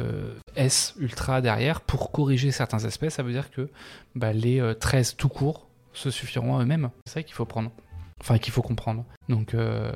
[0.57, 3.69] S Ultra derrière pour corriger certains aspects, ça veut dire que
[4.17, 6.91] bah, les 13 tout court se suffiront à eux-mêmes.
[7.07, 7.71] C'est ça qu'il faut prendre.
[8.21, 9.05] Enfin, qu'il faut comprendre.
[9.29, 9.91] Donc, euh,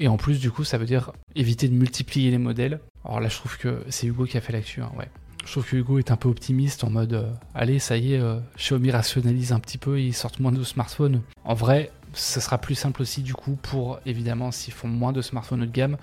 [0.00, 2.80] et en plus, du coup, ça veut dire éviter de multiplier les modèles.
[3.04, 4.82] Alors là, je trouve que c'est Hugo qui a fait l'actu.
[4.82, 5.08] Hein, ouais.
[5.44, 8.20] Je trouve que Hugo est un peu optimiste en mode euh, allez, ça y est,
[8.20, 11.20] euh, Xiaomi rationalise un petit peu ils sortent moins de smartphones.
[11.44, 15.22] En vrai, ce sera plus simple aussi du coup pour évidemment s'ils font moins de
[15.22, 15.96] smartphones haut de gamme,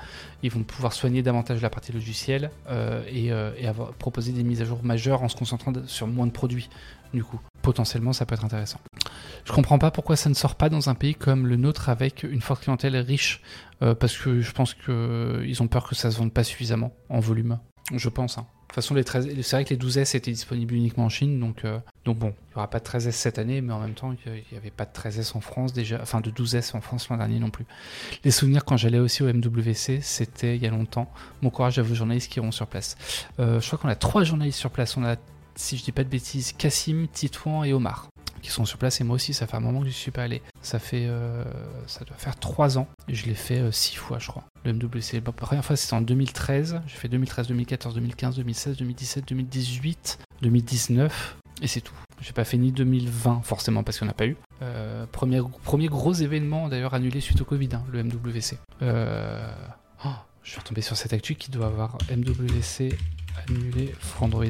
[0.44, 2.52] ils vont pouvoir soigner davantage la partie logicielle
[3.08, 6.32] et, et avoir, proposer des mises à jour majeures en se concentrant sur moins de
[6.32, 6.70] produits
[7.14, 7.40] du coup.
[7.62, 8.80] Potentiellement, ça peut être intéressant.
[9.46, 12.24] Je comprends pas pourquoi ça ne sort pas dans un pays comme le nôtre avec
[12.24, 13.42] une forte clientèle riche,
[13.82, 17.20] euh, parce que je pense qu'ils ont peur que ça se vende pas suffisamment en
[17.20, 17.60] volume.
[17.94, 18.38] Je pense.
[18.38, 18.46] Hein.
[18.70, 21.66] Toute façon, les 13, c'est vrai que les 12S étaient disponibles uniquement en Chine, donc,
[21.66, 24.16] euh, donc bon, il n'y aura pas de 13S cette année, mais en même temps,
[24.28, 27.18] il n'y avait pas de 13S en France déjà, enfin de 12S en France l'an
[27.18, 27.66] dernier non plus.
[28.24, 31.12] Les souvenirs quand j'allais aussi au MWC, c'était il y a longtemps.
[31.42, 32.96] Bon courage à vos journalistes qui iront sur place.
[33.40, 34.96] Euh, je crois qu'on a trois journalistes sur place.
[34.98, 35.16] On a
[35.56, 38.08] si je dis pas de bêtises, Cassim, Titouan et Omar
[38.40, 40.24] qui sont sur place et moi aussi ça fait un moment que je suis pas
[40.24, 40.42] allé.
[40.62, 41.44] Ça fait euh,
[41.88, 42.88] ça doit faire 3 ans.
[43.08, 44.44] Je l'ai fait 6 euh, fois je crois.
[44.66, 49.28] Le MWC la première fois c'était en 2013 j'ai fait 2013 2014 2015 2016 2017
[49.28, 51.94] 2018 2019 et c'est tout.
[52.22, 54.38] J'ai pas fait ni 2020 forcément parce qu'on n'a pas eu.
[54.62, 60.10] Euh, premier, premier gros événement d'ailleurs annulé suite au Covid hein, le MWC oh,
[60.44, 62.94] je suis retombé sur cette actu qui doit avoir MWC
[63.48, 64.46] annulé for Android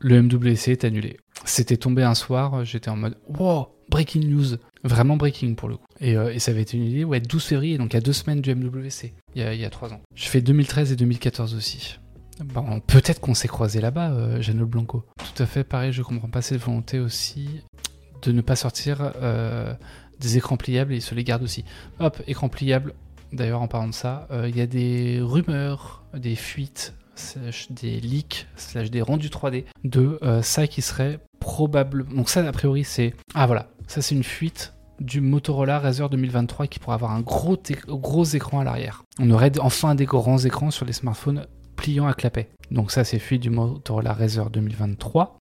[0.00, 1.16] le MWC est annulé.
[1.44, 4.56] C'était tombé un soir, j'étais en mode wow, breaking news.
[4.84, 5.86] Vraiment breaking pour le coup.
[6.00, 8.40] Et, euh, ça avait été annulé, ouais, 12 février, donc il y a deux semaines
[8.40, 10.00] du MWC, il y a, 3 ans.
[10.14, 11.98] Je fais 2013 et 2014 aussi.
[12.44, 15.04] Bon, peut-être qu'on s'est croisé là-bas, euh, Blanco.
[15.18, 17.62] Tout à fait pareil, je comprends pas cette volonté aussi
[18.22, 19.74] de ne pas sortir euh,
[20.20, 21.64] des écrans pliables et ils se les gardent aussi.
[21.98, 22.94] Hop, écran pliable.
[23.32, 26.94] D'ailleurs, en parlant de ça, euh, il y a des rumeurs, des fuites
[27.70, 31.18] des leaks, slash des rendus 3D de ça qui serait
[32.14, 33.14] Donc ça, a priori, c'est...
[33.34, 37.56] Ah voilà, ça c'est une fuite du Motorola Razr 2023 qui pourrait avoir un gros,
[37.88, 39.04] gros écran à l'arrière.
[39.20, 41.46] On aurait enfin des grands écrans sur les smartphones
[41.76, 42.48] pliants à clapet.
[42.70, 45.38] Donc ça c'est fuite du Motorola Razr 2023.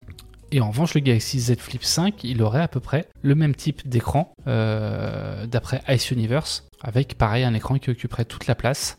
[0.53, 3.55] Et en revanche, le Galaxy Z Flip 5, il aurait à peu près le même
[3.55, 8.97] type d'écran euh, d'après Ice Universe, avec pareil un écran qui occuperait toute la place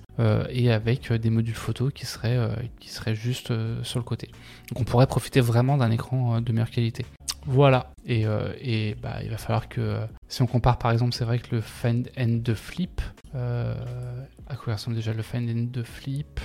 [0.50, 4.30] et avec des modules photo qui seraient, euh, qui seraient juste euh, sur le côté.
[4.70, 7.06] Donc on pourrait profiter vraiment d'un écran euh, de meilleure qualité.
[7.46, 7.92] Voilà.
[8.06, 11.26] Et, euh, et bah, il va falloir que, euh, si on compare par exemple, c'est
[11.26, 13.02] vrai que le Find End de Flip,
[13.36, 13.76] euh,
[14.48, 16.40] à quoi ressemble déjà le Find End de Flip?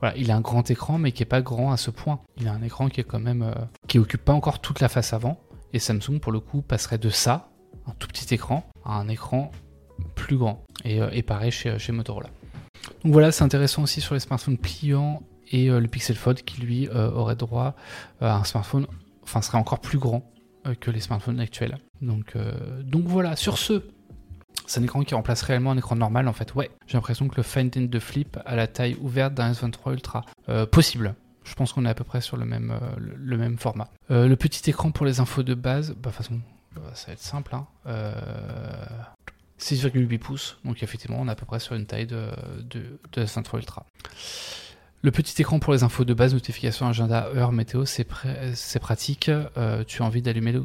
[0.00, 2.20] Voilà, il a un grand écran, mais qui est pas grand à ce point.
[2.38, 3.52] Il a un écran qui est quand même, euh,
[3.86, 5.38] qui occupe pas encore toute la face avant.
[5.74, 7.50] Et Samsung, pour le coup, passerait de ça,
[7.86, 9.50] un tout petit écran, à un écran
[10.14, 10.64] plus grand.
[10.84, 12.30] Et, euh, et pareil chez, chez Motorola.
[13.04, 16.60] Donc voilà, c'est intéressant aussi sur les smartphones pliants et euh, le Pixel Fold qui
[16.60, 17.74] lui euh, aurait droit
[18.20, 18.86] à un smartphone,
[19.22, 20.30] enfin serait encore plus grand
[20.66, 21.78] euh, que les smartphones actuels.
[22.02, 23.82] Donc, euh, voilà, sur ce,
[24.66, 26.54] c'est un écran qui remplace réellement un écran normal en fait.
[26.54, 30.24] Ouais, j'ai l'impression que le Find de Flip a la taille ouverte d'un S23 Ultra.
[30.48, 31.14] Euh, possible.
[31.44, 33.88] Je pense qu'on est à peu près sur le même, euh, format.
[34.10, 36.40] Euh, le petit écran pour les infos de base, bah façon,
[36.76, 37.54] bah, ça va être simple.
[37.54, 37.66] Hein.
[39.60, 42.28] Euh, 6,8 pouces, donc effectivement on est à peu près sur une taille de,
[42.62, 43.86] de, de S23 Ultra.
[45.02, 49.28] Le petit écran pour les infos de base, notification, agenda, heure, météo, c'est pr- pratique.
[49.30, 50.62] Euh, tu as envie d'allumer le...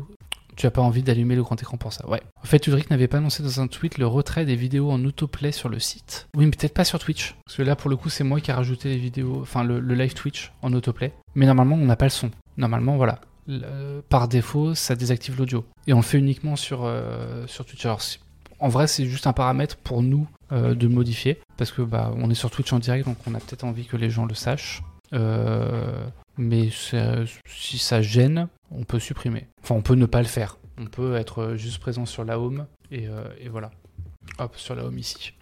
[0.58, 2.08] Tu as pas envie d'allumer le grand écran pour ça?
[2.10, 2.22] Ouais.
[2.42, 5.52] En fait, Ulrich n'avait pas annoncé dans un tweet le retrait des vidéos en autoplay
[5.54, 6.28] sur le site.
[6.36, 7.36] Oui, mais peut-être pas sur Twitch.
[7.46, 9.80] Parce que là, pour le coup, c'est moi qui ai rajouté les vidéos, enfin le,
[9.80, 11.14] live Twitch en autoplay.
[11.36, 12.32] Mais normalement, on n'a pas le son.
[12.58, 13.20] Normalement, voilà.
[13.48, 15.66] Le- par défaut, ça désactive l'audio.
[15.88, 18.20] Et on le fait uniquement sur, euh, Twitch.
[18.60, 21.40] En vrai, c'est juste un paramètre pour nous euh, de modifier.
[21.58, 23.98] Parce que bah, on est sur Twitch en direct, donc on a peut-être envie que
[23.98, 24.84] les gens le sachent.
[25.14, 26.06] Euh,
[26.38, 29.48] mais si ça gêne, on peut supprimer.
[29.64, 30.58] Enfin, on peut ne pas le faire.
[30.78, 33.72] On peut être juste présent sur la home et, euh, et voilà.
[34.40, 35.34] Hop, sur la home ici.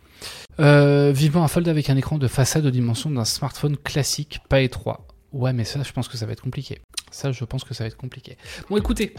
[0.59, 5.07] Vivement un fold avec un écran de façade aux dimensions d'un smartphone classique, pas étroit.
[5.31, 6.79] Ouais, mais ça, je pense que ça va être compliqué.
[7.13, 8.37] Ça, je pense que ça va être compliqué.
[8.69, 9.13] Bon, écoutez.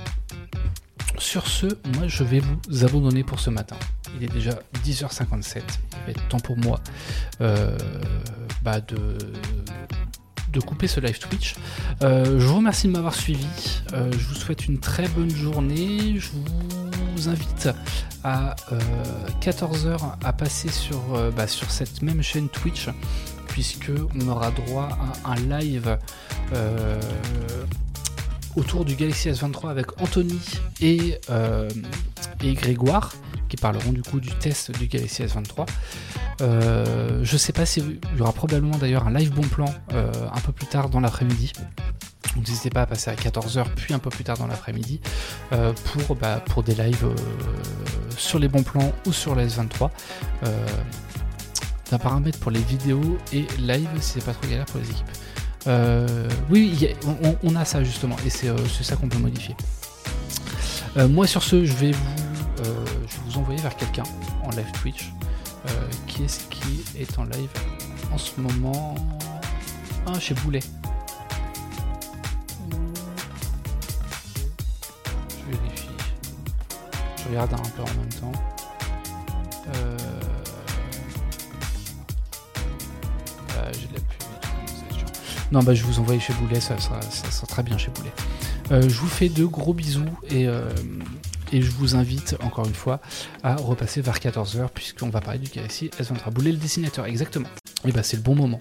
[1.17, 1.67] Sur ce,
[1.97, 3.77] moi, je vais vous abandonner pour ce matin.
[4.17, 5.59] Il est déjà 10h57.
[5.59, 6.81] Il va être temps pour moi
[7.41, 7.79] euh,
[8.63, 9.17] bah, de
[10.53, 11.57] de couper ce live Twitch.
[12.03, 13.47] Euh, je vous remercie de m'avoir suivi.
[13.93, 16.17] Euh, je vous souhaite une très bonne journée.
[16.19, 17.69] Je vous invite
[18.23, 18.55] à
[19.41, 21.01] 14h à passer sur,
[21.37, 22.89] bah, sur cette même chaîne Twitch
[23.49, 23.91] puisque
[24.21, 24.89] on aura droit
[25.25, 25.99] à un live
[28.57, 30.39] autour du Galaxy S23 avec Anthony
[30.81, 31.69] et, euh,
[32.43, 33.13] et Grégoire
[33.49, 35.67] qui parleront du coup du test du Galaxy S23.
[36.41, 40.11] Euh, je sais pas si il y aura probablement d'ailleurs un live bon plan euh,
[40.33, 41.53] un peu plus tard dans l'après-midi.
[42.37, 45.01] N'hésitez pas à passer à 14h puis un peu plus tard dans l'après-midi
[45.53, 47.07] euh, pour, bah, pour des lives
[48.17, 49.91] sur les bons plans ou sur la S23.
[50.45, 50.67] Euh,
[51.85, 54.91] c'est un paramètre pour les vidéos et live si c'est pas trop galère pour les
[54.91, 55.07] équipes.
[55.67, 56.95] Euh, oui,
[57.43, 59.57] on, a ça justement et c'est euh, ça qu'on peut modifier.
[60.97, 64.05] Euh, moi sur ce, je vais vous, envoyer vers quelqu'un
[64.43, 65.11] en live Twitch.
[66.07, 67.49] Qui est-ce qui est en live
[68.13, 68.95] en ce moment
[70.07, 70.61] Ah, chez Boulet.
[75.31, 75.89] Je vérifie.
[77.17, 78.33] Je regarde un peu en même temps.
[85.55, 86.99] Non, bah je vous envoyer chez Boulet, ça sera,
[87.47, 88.11] très bien chez Boulet.
[88.73, 90.69] Euh, je vous fais de gros bisous et, euh,
[91.53, 92.99] et je vous invite encore une fois
[93.45, 96.33] à repasser vers 14h puisqu'on va parler du Galaxy S23.
[96.33, 97.47] Boulet le dessinateur, exactement.
[97.87, 98.59] Et bah c'est le bon moment.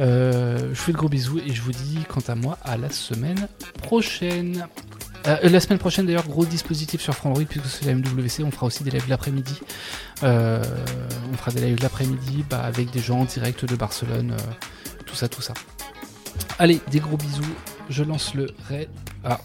[0.00, 2.78] Euh, je vous fais de gros bisous et je vous dis quant à moi à
[2.78, 3.46] la semaine
[3.82, 4.66] prochaine.
[5.26, 8.84] La semaine prochaine d'ailleurs gros dispositif sur Frandroid puisque c'est la MWC, on fera aussi
[8.84, 9.60] des lives l'après-midi.
[10.22, 14.34] On fera des lives l'après-midi bah, avec des gens en direct de Barcelone,
[15.04, 15.52] tout ça, tout ça.
[16.58, 17.42] Allez, des gros bisous.
[17.88, 18.88] Je lance le raid.
[19.24, 19.40] Ah.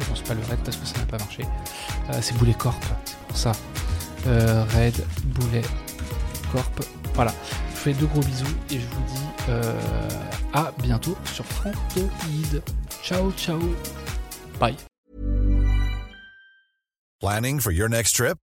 [0.00, 1.44] Je lance pas le raid parce que ça n'a pas marché.
[2.10, 3.52] Euh, c'est Boulet Corp, c'est pour ça.
[4.26, 5.62] Euh, raid, Boulet
[6.52, 6.82] Corp.
[7.14, 7.32] Voilà.
[7.50, 10.08] Je vous fais deux gros bisous et je vous dis euh,
[10.52, 12.62] à bientôt sur Frantoid.
[13.02, 13.60] Ciao, ciao.
[14.60, 14.76] Bye.
[17.20, 18.38] Planning for your next trip?